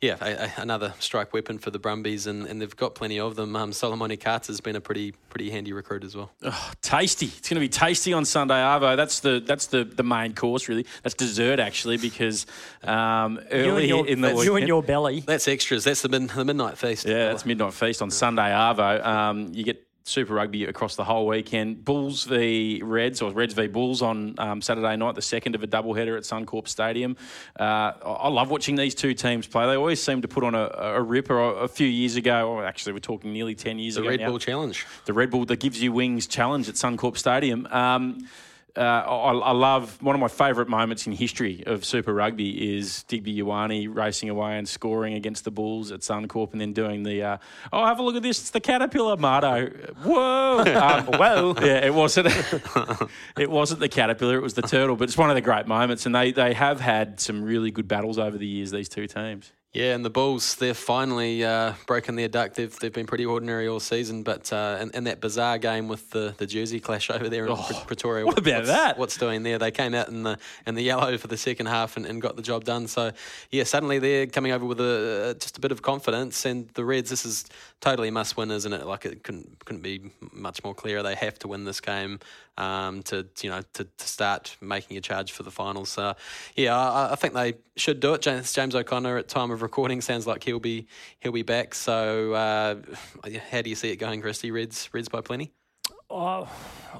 [0.00, 3.36] yeah, a, a, another strike weapon for the Brumbies, and, and they've got plenty of
[3.36, 3.54] them.
[3.54, 6.30] Um, Solomone Kata's been a pretty pretty handy recruit as well.
[6.42, 7.26] Oh, tasty!
[7.26, 8.96] It's going to be tasty on Sunday, Arvo.
[8.96, 10.86] That's the that's the, the main course, really.
[11.02, 12.46] That's dessert actually, because
[12.82, 13.01] um,
[13.50, 15.20] early your, in the weekend, you and your belly.
[15.20, 15.84] That's extras.
[15.84, 17.06] That's the, mid, the midnight feast.
[17.06, 19.04] Yeah, that's midnight feast on Sunday, Arvo.
[19.04, 21.84] Um, you get Super Rugby across the whole weekend.
[21.84, 25.66] Bulls v Reds, or Reds v Bulls on um, Saturday night, the second of a
[25.66, 27.16] doubleheader at Suncorp Stadium.
[27.58, 29.66] Uh, I love watching these two teams play.
[29.66, 31.38] They always seem to put on a, a ripper.
[31.38, 34.08] A few years ago, or actually, we're talking nearly 10 years the ago.
[34.08, 34.86] The Red now, Bull Challenge.
[35.04, 37.66] The Red Bull that gives you wings challenge at Suncorp Stadium.
[37.70, 38.26] Um,
[38.76, 43.02] uh, I, I, love one of my favourite moments in history of Super Rugby is
[43.02, 47.22] Digby Ioane racing away and scoring against the Bulls at Suncorp, and then doing the
[47.22, 47.36] uh,
[47.72, 49.66] oh have a look at this, it's the caterpillar, Marto.
[50.02, 52.28] Whoa, um, whoa, yeah, it wasn't
[53.38, 56.06] it wasn't the caterpillar, it was the turtle, but it's one of the great moments,
[56.06, 58.70] and they they have had some really good battles over the years.
[58.70, 59.52] These two teams.
[59.72, 62.52] Yeah, and the Bulls, they're finally uh, broken their duck.
[62.52, 66.10] They've, they've been pretty ordinary all season, but uh, and, and that bizarre game with
[66.10, 68.26] the, the jersey clash over there in oh, Pretoria.
[68.26, 68.98] What about what's, that?
[68.98, 69.58] What's doing there?
[69.58, 72.36] They came out in the in the yellow for the second half and, and got
[72.36, 72.86] the job done.
[72.86, 73.12] So,
[73.50, 76.44] yeah, suddenly they're coming over with a, just a bit of confidence.
[76.44, 77.46] And the Reds, this is
[77.80, 78.84] totally must win, isn't it?
[78.84, 81.02] Like it couldn't couldn't be much more clear.
[81.02, 82.20] They have to win this game
[82.58, 85.88] um, to you know to, to start making a charge for the finals.
[85.88, 86.14] So
[86.54, 88.22] yeah, I, I, think they should do it.
[88.22, 90.86] James, James O'Connor at time of recording sounds like he'll be
[91.20, 91.74] he'll be back.
[91.74, 92.76] So uh,
[93.50, 94.50] how do you see it going, Christy?
[94.50, 95.52] Reds Reds by plenty.
[96.12, 96.48] Oh,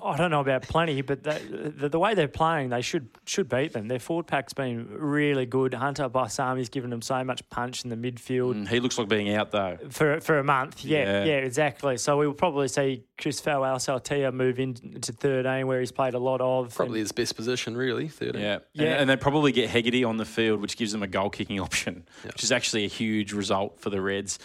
[0.02, 3.48] I don't know about plenty, but the, the, the, way they're playing, they should should
[3.48, 3.88] beat them.
[3.88, 5.74] Their forward pack's been really good.
[5.74, 8.54] Hunter Paisami's given them so much punch in the midfield.
[8.54, 10.84] Mm, he looks like being out though for for a month.
[10.84, 11.98] Yeah, yeah, yeah exactly.
[11.98, 16.40] So we will probably see Chris Feauai-Sautia move into 13, where he's played a lot
[16.40, 16.74] of.
[16.74, 18.08] Probably his best position, really.
[18.08, 18.40] 13.
[18.40, 18.84] Yeah, yeah.
[18.84, 21.60] And, and, they probably get Hegarty on the field, which gives them a goal kicking
[21.60, 22.34] option, yep.
[22.34, 24.38] which is actually a huge result for the Reds.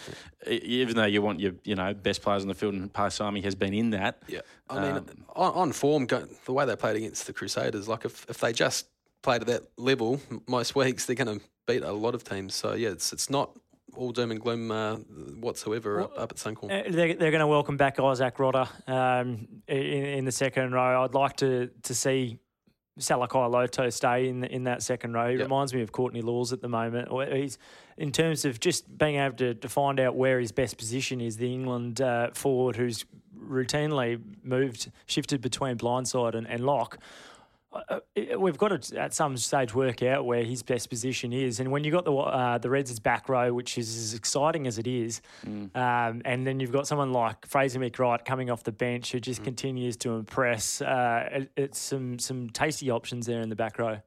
[0.46, 3.54] Even though you want your you know best players on the field, and Paisami has
[3.54, 4.22] been in that.
[4.28, 4.40] Yeah.
[4.70, 8.24] I mean, um, on, on, form, the way they played against the Crusaders, like if,
[8.28, 8.86] if they just
[9.22, 12.54] played at that level most weeks, they're going to beat a lot of teams.
[12.54, 13.50] So yeah, it's it's not
[13.96, 14.96] all doom and gloom uh,
[15.40, 16.64] whatsoever well, up, up, at Suncorp.
[16.64, 21.02] Uh, they're, they're going to welcome back Isaac Rodda um, in, in, the second row.
[21.02, 22.38] I'd like to to see
[22.98, 25.28] Salakaia-Loto stay in in that second row.
[25.28, 25.42] He yep.
[25.42, 27.08] reminds me of Courtney Lawes at the moment.
[27.32, 27.58] He's
[27.96, 31.36] in terms of just being able to, to find out where his best position is.
[31.36, 33.04] The England uh, forward who's
[33.38, 36.98] routinely moved shifted between blindside and, and lock.
[37.70, 41.60] Uh, uh, we've got to at some stage work out where his best position is,
[41.60, 44.66] and when you have got the uh, the Reds' back row, which is as exciting
[44.66, 45.74] as it is, mm.
[45.76, 49.42] um, and then you've got someone like Fraser McReight coming off the bench who just
[49.42, 49.44] mm.
[49.44, 50.80] continues to impress.
[50.80, 53.98] Uh, it, it's some some tasty options there in the back row.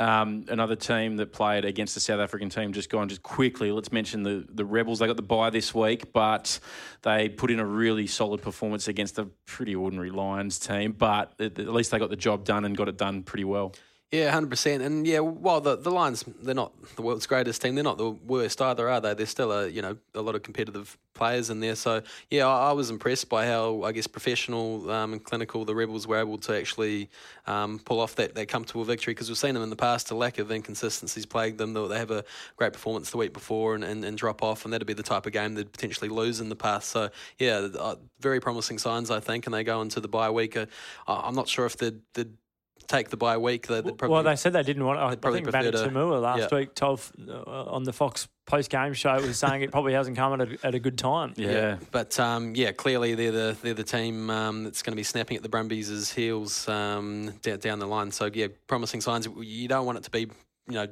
[0.00, 3.70] Um, another team that played against the South African team just gone just quickly.
[3.70, 5.00] Let's mention the the Rebels.
[5.00, 6.58] They got the bye this week, but
[7.02, 10.92] they put in a really solid performance against a pretty ordinary Lions team.
[10.92, 13.74] But at least they got the job done and got it done pretty well.
[14.12, 14.82] Yeah, hundred percent.
[14.82, 18.10] And yeah, while the the Lions they're not the world's greatest team, they're not the
[18.10, 19.14] worst either, are they?
[19.14, 21.76] They're still a you know a lot of competitive players in there.
[21.76, 25.76] So yeah, I, I was impressed by how I guess professional um, and clinical the
[25.76, 27.08] Rebels were able to actually
[27.46, 30.10] um, pull off that, that comfortable victory because we've seen them in the past.
[30.10, 31.72] A lack of inconsistencies plagued them.
[31.74, 32.24] They have a
[32.56, 35.26] great performance the week before and, and, and drop off, and that'd be the type
[35.26, 36.88] of game they'd potentially lose in the past.
[36.88, 40.56] So yeah, uh, very promising signs I think, and they go into the bye week.
[40.56, 40.66] Uh,
[41.06, 42.32] I'm not sure if they'd, they'd
[42.90, 43.68] take the bye week.
[43.68, 44.98] They, probably, well, they said they didn't want.
[44.98, 45.22] I think
[45.52, 46.58] Manu Toomua last yeah.
[46.58, 50.40] week told uh, on the Fox post game show was saying it probably hasn't come
[50.40, 51.32] at a, at a good time.
[51.36, 51.76] Yeah, yeah.
[51.92, 55.36] but um, yeah, clearly they're the they're the team um, that's going to be snapping
[55.36, 58.10] at the Brumbies' heels um, down, down the line.
[58.10, 59.28] So yeah, promising signs.
[59.40, 60.20] You don't want it to be
[60.68, 60.88] you know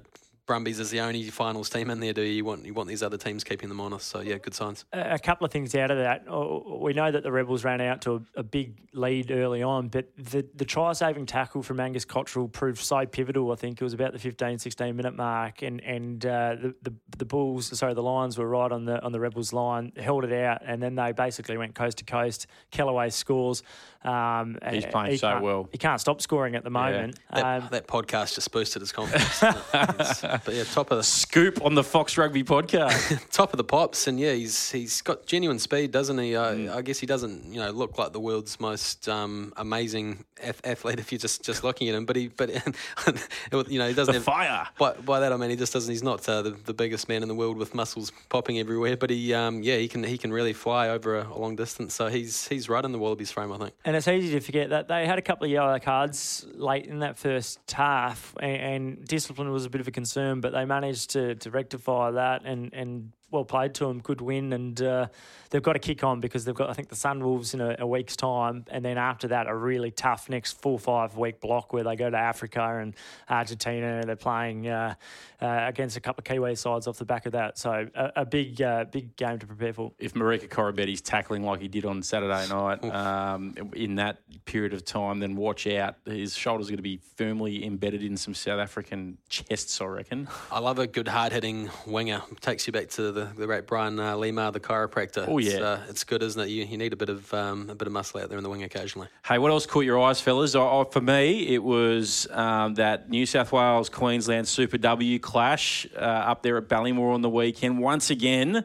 [0.49, 2.33] Brumbies is the only finals team in there, do you?
[2.33, 4.09] You want you want these other teams keeping them honest.
[4.09, 4.87] So yeah, good signs.
[4.95, 6.25] A couple of things out of that.
[6.27, 9.89] Oh, we know that the Rebels ran out to a, a big lead early on,
[9.89, 13.53] but the, the try saving tackle from Angus Cottrell proved so pivotal.
[13.53, 16.95] I think it was about the 15, 16 minute mark, and and uh, the, the
[17.19, 20.33] the Bulls, sorry, the Lions were right on the on the Rebels line, held it
[20.33, 22.47] out, and then they basically went coast to coast.
[22.73, 23.63] Kellaway scores.
[24.03, 25.69] Um, He's playing he so well.
[25.73, 27.19] He can't stop scoring at the moment.
[27.31, 27.37] Yeah.
[27.37, 29.43] That, um, that, podcast just boosted his confidence.
[30.45, 33.29] but yeah, top of the scoop on the Fox Rugby podcast.
[33.31, 36.37] top of the pops, and yeah, he's he's got genuine speed, doesn't he?
[36.37, 36.75] I, mm.
[36.75, 40.25] I guess he doesn't, you know, look like the world's most um, amazing
[40.65, 42.05] athlete if you're just, just looking at him.
[42.05, 42.51] But he, but
[43.69, 44.69] you know, he doesn't the have fire.
[44.79, 45.91] By, by that I mean he just doesn't.
[45.91, 48.97] He's not uh, the, the biggest man in the world with muscles popping everywhere.
[48.97, 51.95] But he, um, yeah, he can he can really fly over a, a long distance.
[51.95, 53.75] So he's he's right in the Wallabies frame, I think.
[53.85, 57.01] And it's easy to forget that they had a couple of yellow cards late in
[57.01, 61.11] that first half, and, and discipline was a bit of a concern, but they managed
[61.11, 65.07] to, to rectify that and, and well played to them, good win, and uh,
[65.51, 67.87] they've got to kick on because they've got I think the Sunwolves in a, a,
[67.87, 71.85] week's time, and then after that a really tough next four five week block where
[71.85, 72.95] they go to Africa and
[73.29, 74.03] Argentina.
[74.05, 74.95] They're playing uh,
[75.41, 78.25] uh, against a couple of Kiwi sides off the back of that, so a, a
[78.27, 79.93] big uh, big game to prepare for.
[79.99, 84.85] If Marika Koroibete's tackling like he did on Saturday night um, in that period of
[84.85, 85.97] time, then watch out.
[86.07, 90.29] His shoulders are going to be firmly embedded in some South African chests, I reckon.
[90.51, 92.23] I love a good hard hitting winger.
[92.41, 95.27] Takes you back to the, the great Brian uh, Lima, the chiropractor.
[95.29, 96.49] Oh yeah, it's, uh, it's, good, isn't it?
[96.49, 98.51] You, you need a bit of um, a bit of muscle out there in the
[98.51, 99.09] wing occasionally.
[99.25, 100.55] Hey, what else caught your eyes, fellas?
[100.55, 106.01] Oh, for me, it was um, that New South Wales Queensland Super W clash uh,
[106.01, 107.79] up there at Ballymore on the weekend.
[107.81, 108.65] Once again,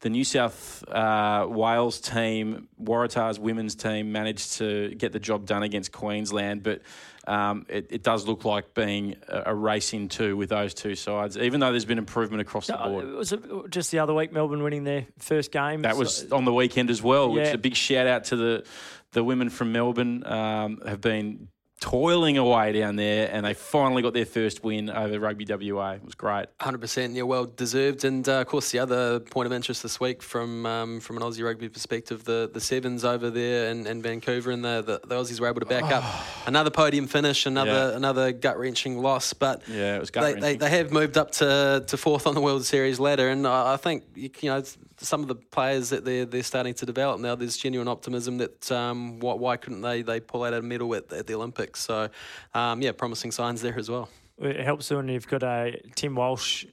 [0.00, 5.62] the New South uh, Wales team, Waratahs women's team, managed to get the job done
[5.62, 6.82] against Queensland, but
[7.26, 11.38] um, it, it, does look like being a, race in two with those two sides,
[11.38, 13.08] even though there's been improvement across the board.
[13.08, 13.34] It was
[13.70, 15.82] just the other week, Melbourne winning their first game.
[15.82, 17.34] That was on the weekend as well, yeah.
[17.34, 18.64] which is a big shout out to the
[19.12, 21.48] the women from Melbourne um, have been
[21.84, 25.90] toiling away down there, and they finally got their first win over Rugby WA.
[25.90, 26.46] It was great.
[26.60, 28.06] 100%, yeah, well deserved.
[28.06, 31.22] And uh, of course, the other point of interest this week from um, from an
[31.22, 35.14] Aussie rugby perspective, the, the Sevens over there in, in Vancouver, and the, the, the,
[35.14, 35.96] Aussies were able to back oh.
[35.96, 36.04] up
[36.46, 37.96] another podium finish, another yeah.
[37.96, 39.34] another gut wrenching loss.
[39.34, 42.40] But yeah, it was they, they, they, have moved up to, to fourth on the
[42.40, 44.62] World Series ladder, and I, I think you know
[45.04, 47.34] some of the players that they're they're starting to develop now.
[47.34, 51.12] There's genuine optimism that um, why, why couldn't they they pull out a medal at,
[51.12, 51.80] at the Olympics?
[51.80, 52.08] So
[52.54, 54.08] um, yeah, promising signs there as well.
[54.38, 56.66] It helps when you've got a Tim Walsh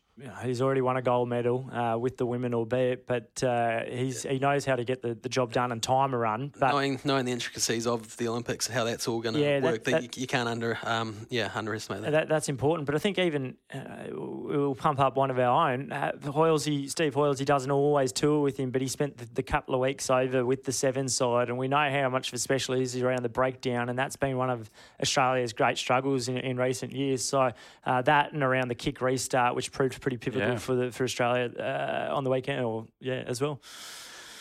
[0.43, 4.39] he's already won a gold medal uh, with the women, albeit, but uh, he's he
[4.39, 6.53] knows how to get the, the job done and time a run.
[6.59, 9.83] But knowing knowing the intricacies of the Olympics, how that's all going to yeah, work,
[9.83, 12.11] that, that, you, you, can't under um, yeah underestimate that.
[12.11, 12.29] that.
[12.29, 13.79] That's important, but I think even uh,
[14.11, 15.91] we'll pump up one of our own.
[15.91, 19.75] Uh, Hoilesy, Steve Hoilesy doesn't always tour with him, but he spent the, the, couple
[19.75, 22.75] of weeks over with the seven side, and we know how much of a special
[22.75, 24.69] he is around the breakdown, and that's been one of
[25.01, 27.23] Australia's great struggles in, in recent years.
[27.25, 27.51] So
[27.85, 30.57] uh, that and around the kick restart, which proved pretty pivotal yeah.
[30.57, 33.61] for the for Australia uh, on the weekend, or yeah, as well.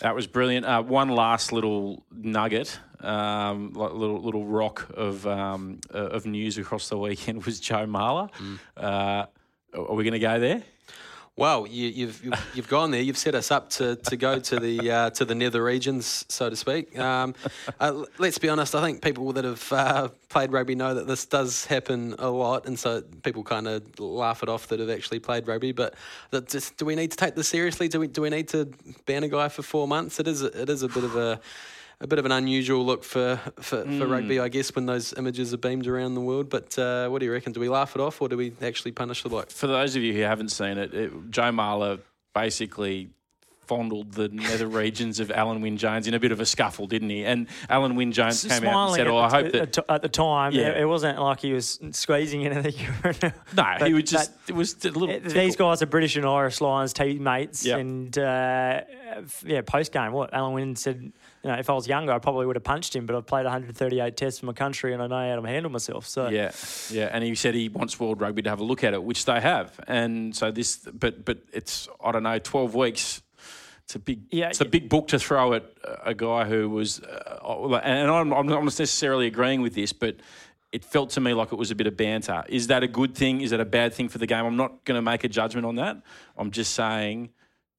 [0.01, 0.65] That was brilliant.
[0.65, 6.89] Uh, one last little nugget, um, little little rock of um, uh, of news across
[6.89, 8.31] the weekend was Joe Marler.
[8.33, 8.59] Mm.
[8.77, 9.27] Uh,
[9.75, 10.63] are we going to go there?
[11.41, 13.01] Well, you, have you've, you've gone there.
[13.01, 16.51] You've set us up to, to go to the uh, to the nether regions, so
[16.51, 16.99] to speak.
[16.99, 17.35] Um,
[17.81, 18.75] uh, let's be honest.
[18.75, 22.67] I think people that have uh, played rugby know that this does happen a lot,
[22.67, 25.73] and so people kind of laugh it off that have actually played rugby.
[25.73, 25.95] But
[26.47, 27.89] just, do we need to take this seriously?
[27.89, 28.67] Do we do we need to
[29.07, 30.21] ban a guy for four months?
[30.21, 31.41] It is it is a bit of a
[32.01, 33.99] a bit of an unusual look for, for, mm.
[33.99, 34.13] for hmm.
[34.13, 36.49] rugby, I guess, when those images are beamed around the world.
[36.49, 37.53] But uh, what do you reckon?
[37.53, 39.51] Do we laugh it off or do we actually punish the bloke?
[39.51, 42.01] For those of you who haven't seen it, it Joe Marler
[42.35, 43.11] basically
[43.67, 47.11] fondled the nether regions of Alun Wyn Jones in a bit of a scuffle, didn't
[47.11, 47.25] he?
[47.25, 50.53] And Alun Wyn Jones came out and said, "Oh, I hope that at the time,
[50.53, 50.77] yeah.
[50.77, 52.75] it wasn't like he was squeezing anything."
[53.55, 55.21] no, but, he was just it was a little.
[55.21, 57.79] These guys are British and Irish Lions teammates, yep.
[57.79, 58.81] and uh,
[59.45, 62.47] yeah, post game, what Alun Wyn said you know, if I was younger, I probably
[62.47, 63.07] would have punched him.
[63.07, 66.07] But I've played 138 tests for my country, and I know how to handle myself.
[66.07, 66.53] So yeah,
[66.91, 67.09] yeah.
[67.11, 69.41] And he said he wants World Rugby to have a look at it, which they
[69.41, 69.81] have.
[69.87, 73.23] And so this, but but it's I don't know, 12 weeks.
[73.85, 75.65] It's a big, yeah, it's a big book to throw at
[76.05, 80.15] a guy who was, uh, and I'm, I'm not necessarily agreeing with this, but
[80.71, 82.45] it felt to me like it was a bit of banter.
[82.49, 83.41] Is that a good thing?
[83.41, 84.45] Is that a bad thing for the game?
[84.45, 86.01] I'm not going to make a judgment on that.
[86.37, 87.31] I'm just saying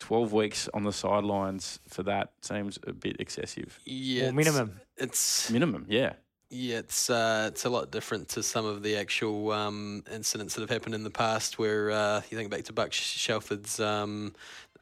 [0.02, 3.80] 12 weeks on the sidelines for that seems a bit excessive.
[3.86, 4.26] Yeah.
[4.26, 4.82] Well, minimum.
[4.98, 6.14] It's minimum, yeah.
[6.50, 10.62] Yeah, it's uh, it's a lot different to some of the actual um, incidents that
[10.62, 11.58] have happened in the past.
[11.58, 14.34] Where uh, you think back to Buck Shelford's um,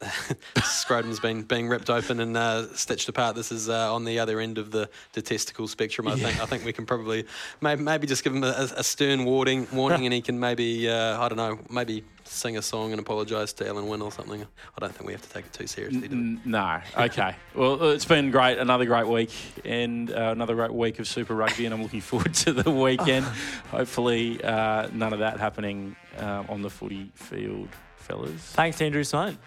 [0.64, 3.36] scrotum's been being ripped open and uh, stitched apart.
[3.36, 6.08] This is uh, on the other end of the, the testicle spectrum.
[6.08, 6.28] I yeah.
[6.28, 7.26] think I think we can probably
[7.60, 11.20] maybe, maybe just give him a, a stern warning, warning, and he can maybe uh,
[11.20, 14.42] I don't know, maybe sing a song and apologise to Alun Wyn or something.
[14.42, 16.08] I don't think we have to take it too seriously.
[16.10, 16.80] N- no.
[16.98, 17.36] Okay.
[17.56, 18.58] well, it's been great.
[18.58, 19.32] Another great week
[19.66, 23.26] and uh, another great week of Super Rugby, and I'm looking forward to the weekend.
[23.72, 28.32] Hopefully, uh, none of that happening uh, on the footy field, fellas.
[28.32, 29.38] Thanks, Andrew Swain.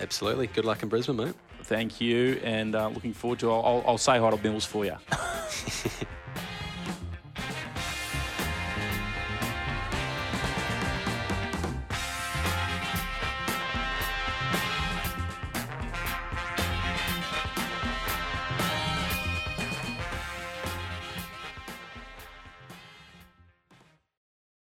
[0.00, 0.46] Absolutely.
[0.48, 1.34] Good luck in Brisbane, mate.
[1.64, 3.52] Thank you, and uh, looking forward to.
[3.52, 4.96] I'll, I'll say hi to Mills for you.